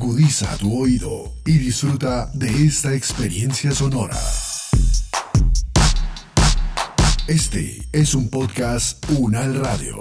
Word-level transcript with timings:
Agudiza 0.00 0.56
tu 0.58 0.80
oído 0.80 1.32
y 1.44 1.58
disfruta 1.58 2.30
de 2.32 2.66
esta 2.66 2.94
experiencia 2.94 3.72
sonora. 3.72 4.16
Este 7.26 7.82
es 7.90 8.14
un 8.14 8.30
podcast 8.30 9.04
Unal 9.18 9.56
Radio. 9.56 10.00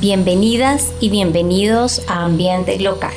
Bienvenidas 0.00 0.92
y 1.00 1.10
bienvenidos 1.10 2.00
a 2.06 2.24
Ambiente 2.24 2.78
Local, 2.78 3.16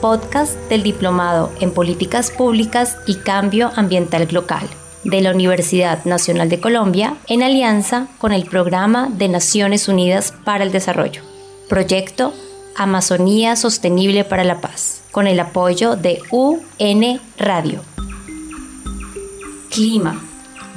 podcast 0.00 0.54
del 0.70 0.82
Diplomado 0.82 1.52
en 1.60 1.70
Políticas 1.70 2.30
Públicas 2.30 2.96
y 3.06 3.16
Cambio 3.16 3.70
Ambiental 3.76 4.26
Local 4.32 4.66
de 5.06 5.20
la 5.20 5.30
Universidad 5.30 6.04
Nacional 6.04 6.48
de 6.48 6.60
Colombia 6.60 7.16
en 7.28 7.42
alianza 7.42 8.08
con 8.18 8.32
el 8.32 8.44
Programa 8.44 9.08
de 9.08 9.28
Naciones 9.28 9.88
Unidas 9.88 10.32
para 10.44 10.64
el 10.64 10.72
Desarrollo, 10.72 11.22
proyecto 11.68 12.34
Amazonía 12.76 13.56
Sostenible 13.56 14.24
para 14.24 14.44
la 14.44 14.60
Paz, 14.60 15.02
con 15.12 15.26
el 15.26 15.38
apoyo 15.40 15.96
de 15.96 16.20
UN 16.30 17.20
Radio. 17.38 17.80
Clima, 19.70 20.20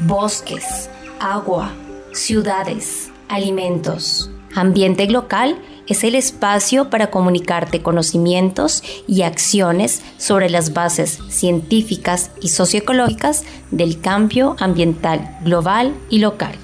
bosques, 0.06 0.90
agua, 1.20 1.74
ciudades, 2.14 3.12
alimentos, 3.28 4.30
ambiente 4.56 5.10
local 5.10 5.58
es 5.90 6.04
el 6.04 6.16
espacio 6.16 6.90
para 6.90 7.10
comunicarte 7.10 7.82
conocimientos 7.82 8.84
y 9.08 9.24
acciones 9.24 10.02
sobre 10.18 10.50
las 10.50 10.74
bases 10.74 11.20
científicas 11.30 12.32
y 12.42 12.50
socioecológicas 12.50 13.44
del 13.72 14.00
cambio 14.00 14.56
ambiental 14.60 15.38
global 15.44 15.96
y 16.10 16.20
local. 16.20 16.56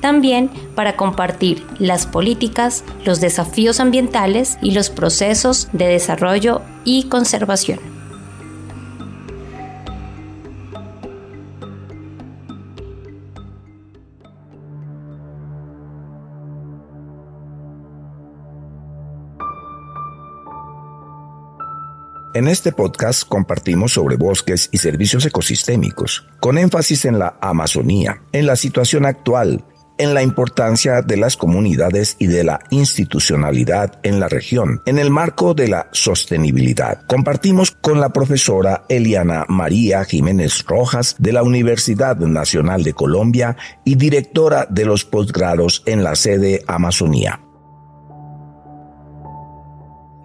También 0.00 0.50
para 0.74 0.96
compartir 0.96 1.66
las 1.78 2.06
políticas, 2.06 2.84
los 3.04 3.20
desafíos 3.20 3.80
ambientales 3.80 4.58
y 4.60 4.72
los 4.72 4.90
procesos 4.90 5.68
de 5.72 5.86
desarrollo 5.86 6.60
y 6.84 7.04
conservación. 7.04 7.93
En 22.34 22.48
este 22.48 22.72
podcast 22.72 23.28
compartimos 23.28 23.92
sobre 23.92 24.16
bosques 24.16 24.68
y 24.72 24.78
servicios 24.78 25.24
ecosistémicos, 25.24 26.26
con 26.40 26.58
énfasis 26.58 27.04
en 27.04 27.20
la 27.20 27.38
Amazonía, 27.40 28.22
en 28.32 28.46
la 28.46 28.56
situación 28.56 29.06
actual, 29.06 29.64
en 29.98 30.14
la 30.14 30.22
importancia 30.24 31.00
de 31.02 31.16
las 31.16 31.36
comunidades 31.36 32.16
y 32.18 32.26
de 32.26 32.42
la 32.42 32.58
institucionalidad 32.70 34.00
en 34.02 34.18
la 34.18 34.26
región, 34.26 34.82
en 34.84 34.98
el 34.98 35.10
marco 35.10 35.54
de 35.54 35.68
la 35.68 35.86
sostenibilidad. 35.92 37.06
Compartimos 37.06 37.70
con 37.70 38.00
la 38.00 38.08
profesora 38.08 38.84
Eliana 38.88 39.46
María 39.48 40.04
Jiménez 40.04 40.64
Rojas 40.66 41.14
de 41.20 41.32
la 41.32 41.44
Universidad 41.44 42.16
Nacional 42.16 42.82
de 42.82 42.94
Colombia 42.94 43.56
y 43.84 43.94
directora 43.94 44.66
de 44.68 44.86
los 44.86 45.04
posgrados 45.04 45.84
en 45.86 46.02
la 46.02 46.16
sede 46.16 46.64
Amazonía. 46.66 47.38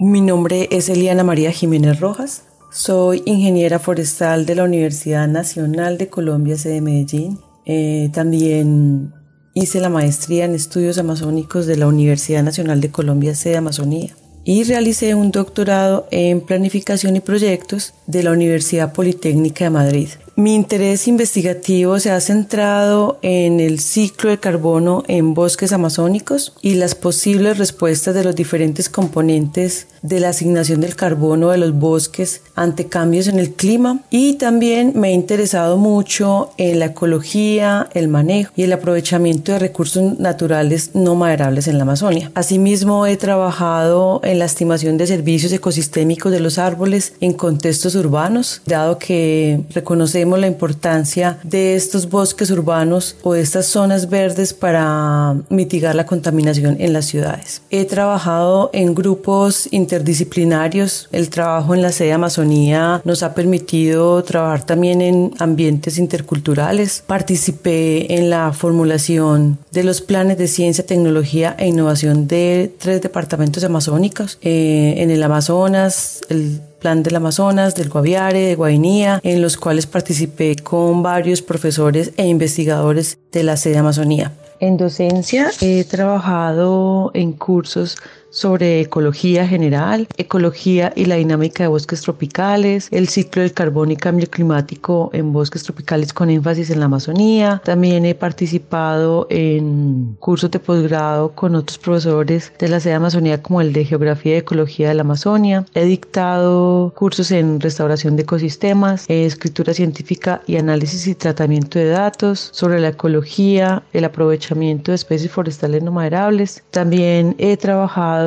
Mi 0.01 0.21
nombre 0.21 0.69
es 0.71 0.87
Eliana 0.87 1.25
María 1.25 1.51
Jiménez 1.51 1.99
Rojas. 1.99 2.43
Soy 2.71 3.21
ingeniera 3.25 3.79
forestal 3.79 4.45
de 4.45 4.55
la 4.55 4.63
Universidad 4.63 5.27
Nacional 5.27 5.97
de 5.97 6.07
Colombia, 6.07 6.57
sede 6.57 6.79
Medellín. 6.79 7.37
Eh, 7.65 8.09
también 8.13 9.13
hice 9.53 9.81
la 9.81 9.89
maestría 9.89 10.45
en 10.45 10.55
estudios 10.55 10.97
amazónicos 10.99 11.65
de 11.65 11.75
la 11.75 11.87
Universidad 11.87 12.43
Nacional 12.43 12.79
de 12.79 12.91
Colombia, 12.91 13.35
sede 13.35 13.57
Amazonía. 13.57 14.15
Y 14.45 14.63
realicé 14.63 15.15
un 15.15 15.31
doctorado 15.31 16.07
en 16.11 16.39
planificación 16.39 17.17
y 17.17 17.19
proyectos 17.19 17.93
de 18.07 18.23
la 18.23 18.31
Universidad 18.31 18.93
Politécnica 18.93 19.65
de 19.65 19.69
Madrid. 19.69 20.07
Mi 20.39 20.55
interés 20.55 21.09
investigativo 21.09 21.99
se 21.99 22.11
ha 22.11 22.21
centrado 22.21 23.19
en 23.21 23.59
el 23.59 23.81
ciclo 23.81 24.29
de 24.29 24.39
carbono 24.39 25.03
en 25.09 25.33
bosques 25.33 25.73
amazónicos 25.73 26.53
y 26.61 26.75
las 26.75 26.95
posibles 26.95 27.57
respuestas 27.57 28.15
de 28.15 28.23
los 28.23 28.37
diferentes 28.37 28.87
componentes 28.87 29.87
de 30.01 30.21
la 30.21 30.29
asignación 30.29 30.79
del 30.79 30.95
carbono 30.95 31.49
de 31.49 31.57
los 31.57 31.73
bosques 31.73 32.41
ante 32.55 32.85
cambios 32.87 33.27
en 33.27 33.37
el 33.37 33.51
clima 33.51 33.99
y 34.09 34.35
también 34.35 34.93
me 34.95 35.09
he 35.09 35.11
interesado 35.11 35.75
mucho 35.75 36.51
en 36.55 36.79
la 36.79 36.85
ecología, 36.85 37.89
el 37.93 38.07
manejo 38.07 38.53
y 38.55 38.63
el 38.63 38.71
aprovechamiento 38.71 39.51
de 39.51 39.59
recursos 39.59 40.19
naturales 40.19 40.91
no 40.93 41.15
maderables 41.15 41.67
en 41.67 41.77
la 41.77 41.83
Amazonia. 41.83 42.31
Asimismo 42.33 43.05
he 43.07 43.17
trabajado 43.17 44.21
en 44.23 44.39
la 44.39 44.45
estimación 44.45 44.95
de 44.95 45.07
servicios 45.07 45.51
ecosistémicos 45.51 46.31
de 46.31 46.39
los 46.39 46.59
árboles 46.59 47.11
en 47.19 47.33
contextos 47.33 47.95
urbanos, 47.95 48.61
dado 48.65 48.99
que 48.99 49.65
reconocemos 49.73 50.28
la 50.37 50.47
importancia 50.47 51.37
de 51.43 51.75
estos 51.75 52.09
bosques 52.09 52.51
urbanos 52.51 53.15
o 53.23 53.33
de 53.33 53.41
estas 53.41 53.65
zonas 53.65 54.09
verdes 54.09 54.53
para 54.53 55.35
mitigar 55.49 55.95
la 55.95 56.05
contaminación 56.05 56.77
en 56.79 56.93
las 56.93 57.05
ciudades. 57.05 57.61
He 57.69 57.85
trabajado 57.85 58.69
en 58.73 58.95
grupos 58.95 59.67
interdisciplinarios. 59.71 61.09
El 61.11 61.29
trabajo 61.29 61.73
en 61.73 61.81
la 61.81 61.91
sede 61.91 62.13
Amazonía 62.13 63.01
nos 63.05 63.23
ha 63.23 63.33
permitido 63.33 64.23
trabajar 64.23 64.65
también 64.65 65.01
en 65.01 65.33
ambientes 65.39 65.97
interculturales. 65.97 67.03
Participé 67.05 68.15
en 68.15 68.29
la 68.29 68.53
formulación 68.53 69.57
de 69.71 69.83
los 69.83 70.01
planes 70.01 70.37
de 70.37 70.47
ciencia, 70.47 70.85
tecnología 70.85 71.55
e 71.57 71.67
innovación 71.67 72.27
de 72.27 72.73
tres 72.79 73.01
departamentos 73.01 73.63
amazónicos. 73.63 74.37
Eh, 74.41 74.95
en 74.97 75.11
el 75.11 75.23
Amazonas, 75.23 76.21
el 76.29 76.61
Plan 76.79 77.03
del 77.03 77.15
Amazonas, 77.15 77.75
del 77.75 77.89
Guaviare, 77.89 78.39
de 78.39 78.55
Guainía, 78.55 79.19
en 79.23 79.41
los 79.41 79.57
cuales 79.57 79.85
participé 79.85 80.55
con 80.55 81.03
varios 81.03 81.41
profesores 81.41 82.13
e 82.17 82.25
investigadores 82.27 83.17
de 83.31 83.43
la 83.43 83.57
sede 83.57 83.77
Amazonía. 83.77 84.31
En 84.59 84.77
docencia 84.77 85.51
he 85.61 85.83
trabajado 85.83 87.11
en 87.13 87.33
cursos 87.33 87.97
sobre 88.29 88.81
ecología 88.81 89.47
general, 89.47 90.07
ecología 90.17 90.93
y 90.95 91.05
la 91.05 91.15
dinámica 91.15 91.63
de 91.63 91.69
bosques 91.69 92.01
tropicales, 92.01 92.87
el 92.91 93.07
ciclo 93.07 93.41
del 93.41 93.53
carbón 93.53 93.91
y 93.91 93.95
cambio 93.95 94.29
climático 94.29 95.09
en 95.13 95.33
bosques 95.33 95.63
tropicales 95.63 96.13
con 96.13 96.29
énfasis 96.29 96.69
en 96.69 96.79
la 96.79 96.85
Amazonía. 96.85 97.61
También 97.63 98.05
he 98.05 98.15
participado 98.15 99.27
en 99.29 100.15
cursos 100.19 100.51
de 100.51 100.59
posgrado 100.59 101.29
con 101.29 101.55
otros 101.55 101.77
profesores 101.77 102.51
de 102.59 102.69
la 102.69 102.79
sede 102.79 102.93
Amazonía 102.93 103.41
como 103.41 103.61
el 103.61 103.73
de 103.73 103.85
Geografía 103.85 104.35
y 104.35 104.39
Ecología 104.39 104.89
de 104.89 104.95
la 104.95 105.01
Amazonia. 105.01 105.65
He 105.73 105.85
dictado 105.85 106.93
cursos 106.95 107.31
en 107.31 107.59
restauración 107.59 108.15
de 108.15 108.23
ecosistemas, 108.23 109.05
escritura 109.07 109.73
científica 109.73 110.41
y 110.45 110.57
análisis 110.57 111.07
y 111.07 111.15
tratamiento 111.15 111.79
de 111.79 111.89
datos 111.89 112.49
sobre 112.51 112.79
la 112.79 112.89
ecología, 112.89 113.83
el 113.93 114.05
aprovechamiento 114.05 114.91
de 114.91 114.95
especies 114.95 115.31
forestales 115.31 115.83
no 115.83 115.91
maderables. 115.91 116.63
También 116.71 117.35
he 117.37 117.57
trabajado 117.57 118.18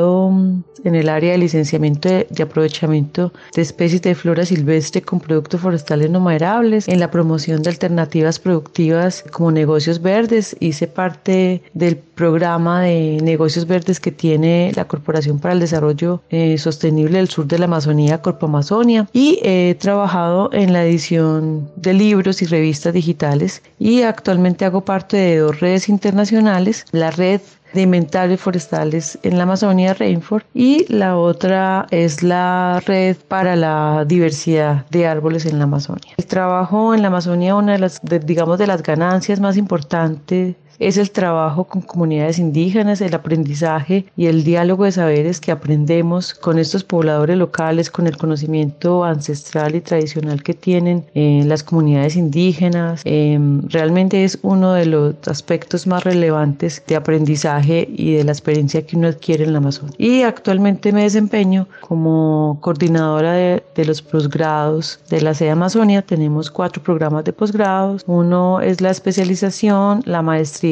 en 0.84 0.94
el 0.94 1.08
área 1.08 1.32
de 1.32 1.38
licenciamiento 1.38 2.08
y 2.08 2.42
aprovechamiento 2.42 3.32
de 3.54 3.62
especies 3.62 4.02
de 4.02 4.14
flora 4.14 4.44
silvestre 4.44 5.02
con 5.02 5.20
productos 5.20 5.60
forestales 5.60 6.10
no 6.10 6.20
maderables, 6.20 6.88
en 6.88 7.00
la 7.00 7.10
promoción 7.10 7.62
de 7.62 7.70
alternativas 7.70 8.38
productivas 8.38 9.24
como 9.30 9.52
negocios 9.52 10.00
verdes. 10.00 10.56
Hice 10.60 10.86
parte 10.86 11.62
del 11.74 11.96
programa 11.96 12.82
de 12.82 13.18
negocios 13.22 13.66
verdes 13.66 14.00
que 14.00 14.12
tiene 14.12 14.72
la 14.74 14.86
Corporación 14.86 15.38
para 15.38 15.54
el 15.54 15.60
Desarrollo 15.60 16.22
eh, 16.30 16.56
Sostenible 16.58 17.18
del 17.18 17.28
Sur 17.28 17.46
de 17.46 17.58
la 17.58 17.66
Amazonía, 17.66 18.22
Corpo 18.22 18.46
Amazonia, 18.46 19.08
y 19.12 19.38
he 19.42 19.76
trabajado 19.78 20.50
en 20.52 20.72
la 20.72 20.84
edición 20.84 21.70
de 21.76 21.94
libros 21.94 22.42
y 22.42 22.46
revistas 22.46 22.92
digitales 22.92 23.62
y 23.78 24.02
actualmente 24.02 24.64
hago 24.64 24.82
parte 24.82 25.16
de 25.16 25.38
dos 25.38 25.60
redes 25.60 25.88
internacionales, 25.88 26.86
la 26.92 27.10
red 27.10 27.40
de 27.72 27.82
inventarios 27.82 28.40
forestales 28.40 29.18
en 29.22 29.36
la 29.36 29.44
Amazonia, 29.44 29.94
Rainforest, 29.94 30.48
y 30.54 30.86
la 30.92 31.16
otra 31.16 31.86
es 31.90 32.22
la 32.22 32.80
red 32.84 33.16
para 33.28 33.56
la 33.56 34.04
diversidad 34.06 34.86
de 34.90 35.06
árboles 35.06 35.46
en 35.46 35.58
la 35.58 35.64
Amazonia. 35.64 36.14
El 36.16 36.26
trabajo 36.26 36.94
en 36.94 37.02
la 37.02 37.08
Amazonia, 37.08 37.54
una 37.54 37.72
de 37.72 37.78
las, 37.78 38.00
digamos, 38.02 38.58
de 38.58 38.66
las 38.66 38.82
ganancias 38.82 39.40
más 39.40 39.56
importantes 39.56 40.56
es 40.78 40.96
el 40.96 41.10
trabajo 41.10 41.64
con 41.64 41.82
comunidades 41.82 42.38
indígenas, 42.38 43.00
el 43.00 43.14
aprendizaje 43.14 44.06
y 44.16 44.26
el 44.26 44.44
diálogo 44.44 44.84
de 44.84 44.92
saberes 44.92 45.40
que 45.40 45.52
aprendemos 45.52 46.34
con 46.34 46.58
estos 46.58 46.84
pobladores 46.84 47.36
locales, 47.36 47.90
con 47.90 48.06
el 48.06 48.16
conocimiento 48.16 49.04
ancestral 49.04 49.74
y 49.74 49.80
tradicional 49.80 50.42
que 50.42 50.54
tienen 50.54 51.04
en 51.14 51.48
las 51.48 51.62
comunidades 51.62 52.16
indígenas. 52.16 53.02
Em, 53.04 53.62
realmente 53.68 54.24
es 54.24 54.38
uno 54.42 54.72
de 54.72 54.86
los 54.86 55.14
aspectos 55.26 55.86
más 55.86 56.04
relevantes 56.04 56.82
de 56.86 56.96
aprendizaje 56.96 57.88
y 57.88 58.14
de 58.14 58.24
la 58.24 58.32
experiencia 58.32 58.84
que 58.86 58.96
uno 58.96 59.08
adquiere 59.08 59.44
en 59.44 59.52
la 59.52 59.58
Amazonia. 59.58 59.94
Y 59.98 60.22
actualmente 60.22 60.92
me 60.92 61.02
desempeño 61.02 61.68
como 61.80 62.58
coordinadora 62.60 63.32
de, 63.32 63.62
de 63.74 63.84
los 63.84 64.02
posgrados 64.02 65.00
de 65.10 65.20
la 65.20 65.34
sede 65.34 65.50
Amazonia. 65.50 66.02
Tenemos 66.02 66.50
cuatro 66.50 66.82
programas 66.82 67.24
de 67.24 67.32
posgrados. 67.32 68.02
Uno 68.06 68.60
es 68.60 68.80
la 68.80 68.90
especialización, 68.90 70.02
la 70.04 70.22
maestría 70.22 70.71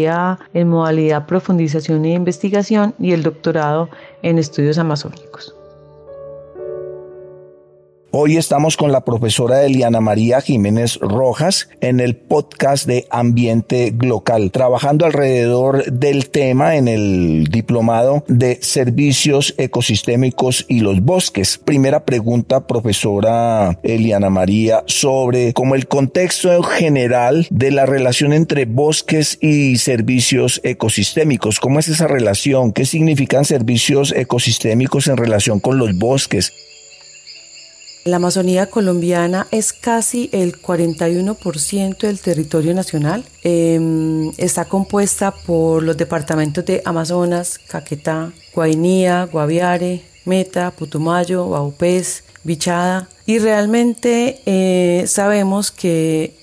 en 0.54 0.68
modalidad 0.68 1.26
profundización 1.26 2.04
e 2.04 2.14
investigación 2.14 2.94
y 2.98 3.12
el 3.12 3.22
doctorado 3.22 3.88
en 4.22 4.38
estudios 4.38 4.78
amazónicos. 4.78 5.59
Hoy 8.12 8.38
estamos 8.38 8.76
con 8.76 8.90
la 8.90 9.04
profesora 9.04 9.62
Eliana 9.62 10.00
María 10.00 10.40
Jiménez 10.40 10.98
Rojas 11.00 11.68
en 11.80 12.00
el 12.00 12.16
podcast 12.16 12.84
de 12.84 13.06
Ambiente 13.08 13.92
Glocal, 13.94 14.50
trabajando 14.50 15.06
alrededor 15.06 15.84
del 15.92 16.28
tema 16.28 16.74
en 16.74 16.88
el 16.88 17.46
diplomado 17.52 18.24
de 18.26 18.58
Servicios 18.62 19.54
Ecosistémicos 19.58 20.66
y 20.66 20.80
los 20.80 21.02
Bosques. 21.02 21.58
Primera 21.58 22.04
pregunta, 22.04 22.66
profesora 22.66 23.78
Eliana 23.84 24.28
María, 24.28 24.82
sobre 24.86 25.52
cómo 25.52 25.76
el 25.76 25.86
contexto 25.86 26.64
general 26.64 27.46
de 27.50 27.70
la 27.70 27.86
relación 27.86 28.32
entre 28.32 28.64
bosques 28.64 29.38
y 29.40 29.76
servicios 29.76 30.60
ecosistémicos. 30.64 31.60
¿Cómo 31.60 31.78
es 31.78 31.86
esa 31.86 32.08
relación? 32.08 32.72
¿Qué 32.72 32.86
significan 32.86 33.44
servicios 33.44 34.10
ecosistémicos 34.10 35.06
en 35.06 35.16
relación 35.16 35.60
con 35.60 35.78
los 35.78 35.96
bosques? 35.96 36.52
La 38.04 38.16
Amazonía 38.16 38.70
colombiana 38.70 39.46
es 39.50 39.74
casi 39.74 40.30
el 40.32 40.60
41% 40.60 41.98
del 41.98 42.18
territorio 42.18 42.72
nacional. 42.72 43.24
Em, 43.42 44.30
está 44.38 44.64
compuesta 44.64 45.32
por 45.32 45.82
los 45.82 45.98
departamentos 45.98 46.64
de 46.64 46.80
Amazonas, 46.86 47.58
Caquetá, 47.58 48.32
Guainía, 48.54 49.28
Guaviare, 49.30 50.02
Meta, 50.24 50.70
Putumayo, 50.70 51.50
Baupés, 51.50 52.24
Bichada. 52.42 53.06
Y 53.26 53.38
realmente 53.38 54.40
eh, 54.46 55.04
sabemos 55.06 55.70
que 55.70 56.39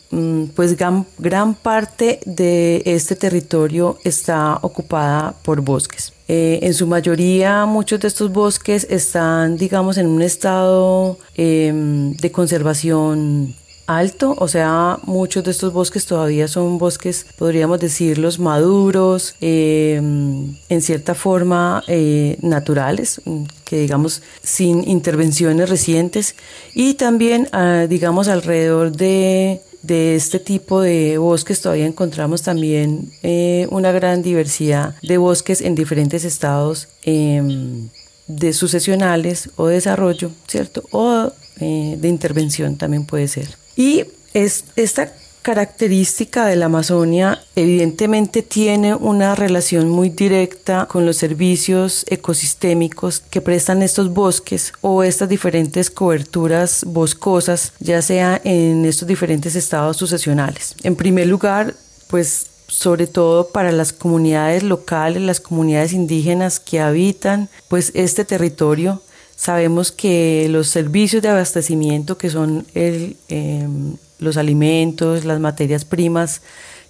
pues 0.56 0.78
gran, 0.78 1.06
gran, 1.18 1.54
parte 1.54 2.20
de 2.26 2.82
este 2.86 3.16
territorio 3.16 3.98
está 4.04 4.60
ocupada 4.62 5.34
por 5.44 5.62
bosques. 5.62 6.14
Eh, 6.28 6.60
en 6.62 6.74
su 6.74 6.88
mayoría, 6.88 7.66
muchos 7.66 8.00
de 8.00 8.08
estos 8.08 8.32
bosques 8.32 8.88
están, 8.90 9.58
digamos, 9.58 9.98
en 9.98 10.08
un 10.08 10.22
estado 10.22 11.18
em, 11.36 12.14
de 12.16 12.32
conservación 12.32 13.56
alto, 13.88 14.36
o 14.38 14.48
sea, 14.50 15.00
muchos 15.04 15.44
de 15.46 15.52
estos 15.52 15.72
bosques 15.72 16.06
todavía 16.06 16.48
son 16.50 16.78
bosques, 16.78 17.26
podríamos 17.38 17.80
decirlos, 17.80 18.38
maduros, 18.38 19.36
em, 19.40 20.58
en 20.68 20.82
cierta 20.82 21.16
forma 21.16 21.84
eh, 21.88 22.38
naturales, 22.42 23.22
que 23.64 23.80
digamos 23.80 24.22
sin 24.44 24.88
intervenciones 24.88 25.70
recientes, 25.70 26.36
y 26.74 26.96
también, 26.96 27.48
ah, 27.54 27.86
digamos, 27.88 28.28
alrededor 28.28 28.92
de 28.92 29.62
de 29.82 30.16
este 30.16 30.40
tipo 30.40 30.82
de 30.82 31.18
bosques 31.18 31.62
todavía 31.62 31.86
encontramos 31.86 32.42
también 32.42 33.12
eh, 33.24 33.68
una 33.72 33.92
gran 33.92 34.22
diversidad 34.22 34.96
de 35.02 35.18
bosques 35.18 35.62
en 35.62 35.76
diferentes 35.76 36.26
estados 36.26 36.88
em, 37.04 37.90
de 38.28 38.54
sucesionales 38.54 39.50
o 39.56 39.68
desarrollo, 39.68 40.32
¿cierto? 40.48 40.84
O 40.92 41.32
eh, 41.60 41.96
de 42.00 42.08
intervención 42.08 42.78
también 42.78 43.06
puede 43.06 43.28
ser. 43.28 43.58
Y 43.76 44.06
es, 44.34 44.66
esta 44.76 45.14
característica 45.48 46.46
de 46.46 46.58
la 46.58 46.66
Amazonia 46.66 47.42
evidentemente 47.56 48.42
tiene 48.42 48.94
una 48.94 49.34
relación 49.34 49.88
muy 49.88 50.10
directa 50.10 50.90
con 50.90 51.06
los 51.06 51.16
servicios 51.16 52.04
ecosistémicos 52.10 53.22
que 53.22 53.40
prestan 53.40 53.82
estos 53.82 54.14
bosques 54.14 54.74
o 54.82 55.04
estas 55.04 55.30
diferentes 55.30 55.90
coberturas 55.90 56.84
boscosas, 56.86 57.72
ya 57.80 58.02
sea 58.02 58.42
en 58.44 58.84
estos 58.84 59.08
diferentes 59.08 59.56
estados 59.56 59.96
sucesionales. 59.96 60.76
En 60.84 60.98
primer 60.98 61.28
lugar, 61.28 61.76
pues 62.10 62.48
sobre 62.68 63.08
todo 63.08 63.48
para 63.48 63.72
las 63.72 63.94
comunidades 63.94 64.64
locales, 64.64 65.22
las 65.22 65.40
comunidades 65.40 65.94
indígenas 65.94 66.60
que 66.60 66.82
habitan 66.82 67.48
pues 67.70 67.94
este 67.96 68.26
territorio. 68.26 69.02
Sabemos 69.38 69.94
que 69.94 70.48
los 70.50 70.68
servicios 70.68 71.22
de 71.22 71.30
abastecimiento 71.30 72.18
que 72.18 72.30
son 72.30 72.68
el, 72.74 73.16
em, 73.30 73.96
los 74.20 74.38
alimentos, 74.38 75.26
las 75.26 75.40
materias 75.40 75.86
primas, 75.86 76.42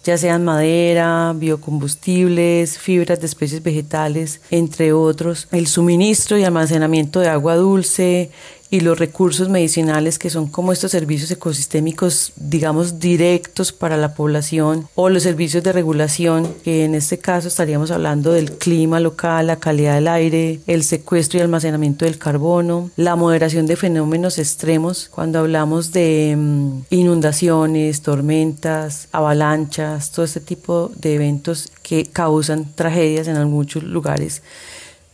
ya 0.03 0.17
sean 0.17 0.45
madera, 0.45 1.33
biocombustibles, 1.35 2.77
fibras 2.77 3.19
de 3.19 3.25
especies 3.25 3.61
vegetales, 3.61 4.39
entre 4.51 4.93
otros, 4.93 5.49
el 5.51 5.67
suministro 5.67 6.37
y 6.37 6.45
almacenamiento 6.45 7.19
de 7.19 7.27
agua 7.27 7.55
dulce, 7.55 8.31
y 8.69 8.81
los 8.81 8.99
recursos 8.99 9.49
medicinales 9.49 10.19
que 10.19 10.29
son 10.29 10.47
como 10.47 10.71
estos 10.71 10.91
servicios 10.91 11.31
ecosistémicos, 11.31 12.33
digamos, 12.35 12.99
directos 12.99 13.71
para 13.71 13.97
la 13.97 14.13
población 14.13 14.87
o 14.95 15.09
los 15.09 15.23
servicios 15.23 15.63
de 15.63 15.73
regulación, 15.73 16.53
que 16.63 16.83
en 16.85 16.95
este 16.95 17.17
caso 17.17 17.47
estaríamos 17.47 17.91
hablando 17.91 18.33
del 18.33 18.51
clima 18.53 18.99
local, 18.99 19.47
la 19.47 19.59
calidad 19.59 19.95
del 19.95 20.07
aire, 20.07 20.59
el 20.67 20.83
secuestro 20.83 21.39
y 21.39 21.41
almacenamiento 21.41 22.05
del 22.05 22.17
carbono, 22.17 22.91
la 22.95 23.15
moderación 23.15 23.67
de 23.67 23.75
fenómenos 23.75 24.37
extremos, 24.37 25.07
cuando 25.09 25.39
hablamos 25.39 25.91
de 25.91 26.35
mm, 26.37 26.81
inundaciones, 26.89 28.01
tormentas, 28.01 29.07
avalanchas, 29.11 30.11
todo 30.11 30.25
este 30.25 30.41
tipo 30.41 30.91
de 30.95 31.15
eventos 31.15 31.71
que 31.83 32.05
causan 32.05 32.73
tragedias 32.75 33.27
en 33.27 33.37
muchos 33.49 33.83
lugares 33.83 34.41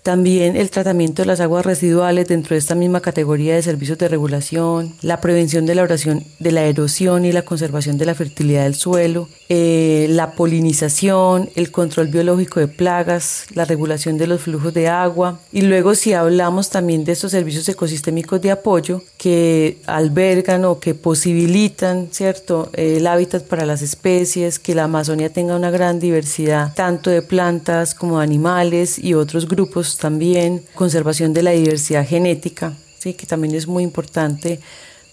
también 0.03 0.57
el 0.57 0.69
tratamiento 0.69 1.21
de 1.21 1.27
las 1.27 1.39
aguas 1.39 1.65
residuales 1.65 2.27
dentro 2.27 2.55
de 2.55 2.59
esta 2.59 2.75
misma 2.75 2.99
categoría 2.99 3.55
de 3.55 3.61
servicios 3.61 3.97
de 3.97 4.09
regulación, 4.09 4.93
la 5.01 5.21
prevención 5.21 5.65
de 5.65 5.75
la, 5.75 5.83
oración, 5.83 6.25
de 6.39 6.51
la 6.51 6.65
erosión 6.65 7.23
y 7.23 7.31
la 7.31 7.43
conservación 7.43 7.97
de 7.97 8.05
la 8.05 8.13
fertilidad 8.13 8.63
del 8.63 8.75
suelo, 8.75 9.29
eh, 9.47 10.07
la 10.09 10.33
polinización, 10.33 11.49
el 11.55 11.71
control 11.71 12.07
biológico 12.07 12.59
de 12.59 12.67
plagas, 12.67 13.45
la 13.53 13.63
regulación 13.63 14.17
de 14.17 14.27
los 14.27 14.41
flujos 14.41 14.73
de 14.73 14.89
agua. 14.89 15.39
Y 15.53 15.61
luego 15.61 15.95
si 15.95 16.11
hablamos 16.11 16.69
también 16.69 17.05
de 17.05 17.13
estos 17.13 17.31
servicios 17.31 17.67
ecosistémicos 17.69 18.41
de 18.41 18.51
apoyo 18.51 19.01
que 19.17 19.77
albergan 19.85 20.65
o 20.65 20.81
que 20.81 20.95
posibilitan, 20.95 22.09
¿cierto?, 22.11 22.69
el 22.73 23.07
hábitat 23.07 23.43
para 23.43 23.65
las 23.65 23.81
especies, 23.81 24.59
que 24.59 24.75
la 24.75 24.83
Amazonia 24.83 25.31
tenga 25.31 25.55
una 25.55 25.71
gran 25.71 26.01
diversidad 26.01 26.73
tanto 26.75 27.09
de 27.09 27.21
plantas 27.21 27.95
como 27.95 28.17
de 28.17 28.25
animales 28.25 28.99
y 28.99 29.13
otros 29.13 29.47
grupos 29.47 29.92
también, 29.97 30.65
conservación 30.75 31.33
de 31.33 31.43
la 31.43 31.51
diversidad 31.51 32.07
genética, 32.07 32.73
¿sí? 32.99 33.13
que 33.13 33.25
también 33.25 33.55
es 33.55 33.67
muy 33.67 33.83
importante 33.83 34.59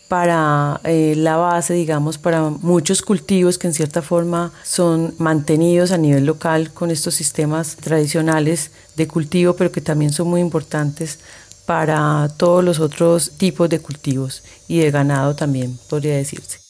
para 0.09 0.81
eh, 0.83 1.15
la 1.17 1.37
base, 1.37 1.75
digamos, 1.75 2.19
para 2.19 2.51
muchos 2.51 3.01
cultivos 3.01 3.59
que 3.59 3.69
en 3.69 3.75
cierta 3.75 4.03
forma 4.03 4.53
son 4.65 5.15
mantenidos 5.19 5.93
a 5.93 5.99
nivel 5.99 6.27
local 6.27 6.73
con 6.73 6.91
estos 6.91 7.15
sistemas 7.15 7.77
tradicionales 7.77 8.73
de 8.97 9.07
cultivo, 9.07 9.55
pero 9.55 9.71
que 9.71 9.81
también 9.81 10.13
son 10.13 10.27
muy 10.27 10.41
importantes 10.41 11.21
para 11.65 12.29
todos 12.37 12.65
los 12.65 12.81
otros 12.81 13.31
tipos 13.39 13.69
de 13.69 13.79
cultivos 13.79 14.43
y 14.67 14.81
de 14.81 14.91
ganado 14.91 15.37
también, 15.37 15.79
podría 15.89 16.17
decirse. 16.17 16.70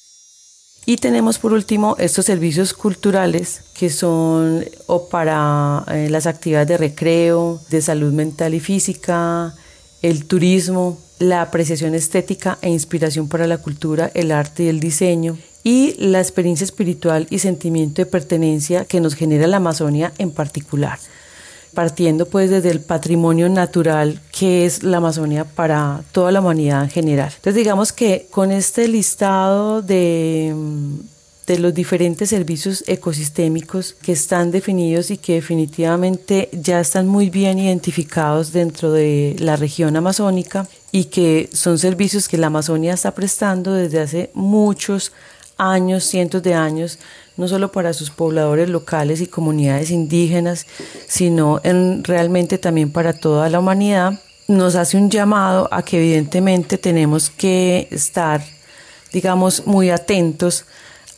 Y 0.90 0.96
tenemos 0.96 1.38
por 1.38 1.52
último 1.52 1.94
estos 2.00 2.26
servicios 2.26 2.74
culturales 2.74 3.62
que 3.74 3.90
son 3.90 4.64
o 4.88 5.08
para 5.08 5.84
eh, 5.86 6.08
las 6.10 6.26
actividades 6.26 6.66
de 6.66 6.78
recreo, 6.78 7.60
de 7.70 7.80
salud 7.80 8.12
mental 8.12 8.54
y 8.54 8.58
física, 8.58 9.54
el 10.02 10.24
turismo, 10.24 10.98
la 11.20 11.42
apreciación 11.42 11.94
estética 11.94 12.58
e 12.60 12.70
inspiración 12.70 13.28
para 13.28 13.46
la 13.46 13.58
cultura, 13.58 14.10
el 14.14 14.32
arte 14.32 14.64
y 14.64 14.68
el 14.68 14.80
diseño, 14.80 15.38
y 15.62 15.94
la 15.96 16.18
experiencia 16.18 16.64
espiritual 16.64 17.28
y 17.30 17.38
sentimiento 17.38 18.02
de 18.02 18.06
pertenencia 18.06 18.84
que 18.84 19.00
nos 19.00 19.14
genera 19.14 19.46
la 19.46 19.58
Amazonia 19.58 20.12
en 20.18 20.32
particular 20.32 20.98
partiendo 21.74 22.26
pues 22.26 22.50
desde 22.50 22.70
el 22.70 22.80
patrimonio 22.80 23.48
natural 23.48 24.20
que 24.36 24.64
es 24.66 24.82
la 24.82 24.98
Amazonia 24.98 25.44
para 25.44 26.02
toda 26.12 26.32
la 26.32 26.40
humanidad 26.40 26.82
en 26.84 26.90
general. 26.90 27.32
Entonces 27.34 27.54
digamos 27.54 27.92
que 27.92 28.26
con 28.30 28.50
este 28.52 28.88
listado 28.88 29.82
de, 29.82 30.54
de 31.46 31.58
los 31.58 31.74
diferentes 31.74 32.30
servicios 32.30 32.84
ecosistémicos 32.86 33.94
que 34.02 34.12
están 34.12 34.50
definidos 34.50 35.10
y 35.10 35.16
que 35.16 35.34
definitivamente 35.34 36.48
ya 36.52 36.80
están 36.80 37.08
muy 37.08 37.30
bien 37.30 37.58
identificados 37.58 38.52
dentro 38.52 38.92
de 38.92 39.36
la 39.38 39.56
región 39.56 39.96
amazónica 39.96 40.68
y 40.92 41.04
que 41.06 41.48
son 41.52 41.78
servicios 41.78 42.28
que 42.28 42.38
la 42.38 42.48
Amazonia 42.48 42.94
está 42.94 43.14
prestando 43.14 43.72
desde 43.72 44.00
hace 44.00 44.30
muchos 44.34 45.12
años, 45.60 46.04
cientos 46.04 46.42
de 46.42 46.54
años, 46.54 46.98
no 47.36 47.48
solo 47.48 47.72
para 47.72 47.92
sus 47.92 48.10
pobladores 48.10 48.68
locales 48.68 49.20
y 49.20 49.26
comunidades 49.26 49.90
indígenas, 49.90 50.66
sino 51.06 51.60
en, 51.64 52.04
realmente 52.04 52.58
también 52.58 52.90
para 52.90 53.12
toda 53.12 53.48
la 53.48 53.60
humanidad, 53.60 54.20
nos 54.48 54.74
hace 54.74 54.96
un 54.96 55.10
llamado 55.10 55.68
a 55.70 55.82
que 55.82 55.98
evidentemente 55.98 56.76
tenemos 56.76 57.30
que 57.30 57.88
estar, 57.90 58.42
digamos, 59.12 59.66
muy 59.66 59.90
atentos 59.90 60.64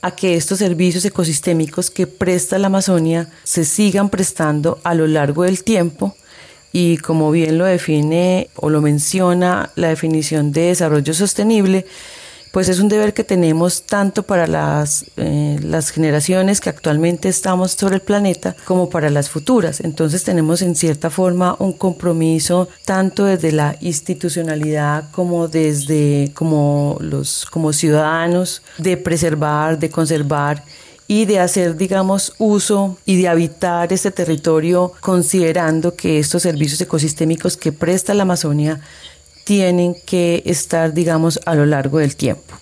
a 0.03 0.11
que 0.11 0.35
estos 0.35 0.59
servicios 0.59 1.05
ecosistémicos 1.05 1.91
que 1.91 2.07
presta 2.07 2.59
la 2.59 2.67
Amazonia 2.67 3.29
se 3.45 3.65
sigan 3.65 4.11
prestando 4.11 4.81
a 4.83 4.95
lo 4.95 5.07
largo 5.07 5.45
del 5.45 5.63
tiempo 5.63 6.15
y 6.73 6.97
como 6.99 7.31
bien 7.31 7.59
lo 7.59 7.67
define 7.67 8.51
o 8.57 8.71
lo 8.71 8.81
menciona 8.81 9.71
la 9.77 9.89
definición 9.89 10.53
de 10.53 10.63
desarrollo 10.63 11.15
sostenible, 11.15 11.87
pues 12.53 12.69
es 12.69 12.79
un 12.79 12.89
deber 12.89 13.15
que 13.15 13.25
tenemos 13.25 13.83
tanto 13.83 14.23
para 14.23 14.47
las, 14.47 15.07
eh, 15.17 15.59
las 15.63 15.91
generaciones 15.91 16.61
que 16.61 16.69
actualmente 16.69 17.29
estamos 17.29 17.73
sobre 17.73 17.97
el 17.97 18.03
planeta 18.03 18.55
como 18.65 18.91
para 18.91 19.11
las 19.11 19.31
futuras. 19.31 19.81
Entonces 19.81 20.23
tenemos 20.23 20.63
en 20.63 20.77
cierta 20.77 21.11
forma 21.11 21.57
un 21.59 21.73
compromiso 21.73 22.69
tanto 22.85 23.25
desde 23.25 23.53
la 23.53 23.77
institucionalidad 23.81 25.11
como 25.13 25.49
desde 25.49 26.31
como 26.35 26.99
los 27.01 27.47
como 27.47 27.73
ciudadanos 27.73 28.63
de 28.77 28.99
preservar, 28.99 29.79
de 29.79 29.91
conservar 29.91 30.63
y 31.09 31.25
de 31.27 31.41
hacer, 31.41 31.77
digamos, 31.77 32.33
uso 32.39 32.97
y 33.05 33.21
de 33.21 33.29
habitar 33.29 33.93
este 33.93 34.11
territorio 34.11 34.93
considerando 35.01 35.95
que 35.95 36.19
estos 36.19 36.43
servicios 36.43 36.81
ecosistémicos 36.81 37.57
que 37.57 37.73
presta 37.73 38.15
la 38.15 38.23
Amazonia 38.23 38.81
tienen 39.45 39.97
que 40.07 40.43
estar, 40.47 40.93
digamos, 40.95 41.41
a 41.47 41.55
lo 41.55 41.67
largo 41.67 41.99
del 41.99 42.17
tiempo. 42.17 42.55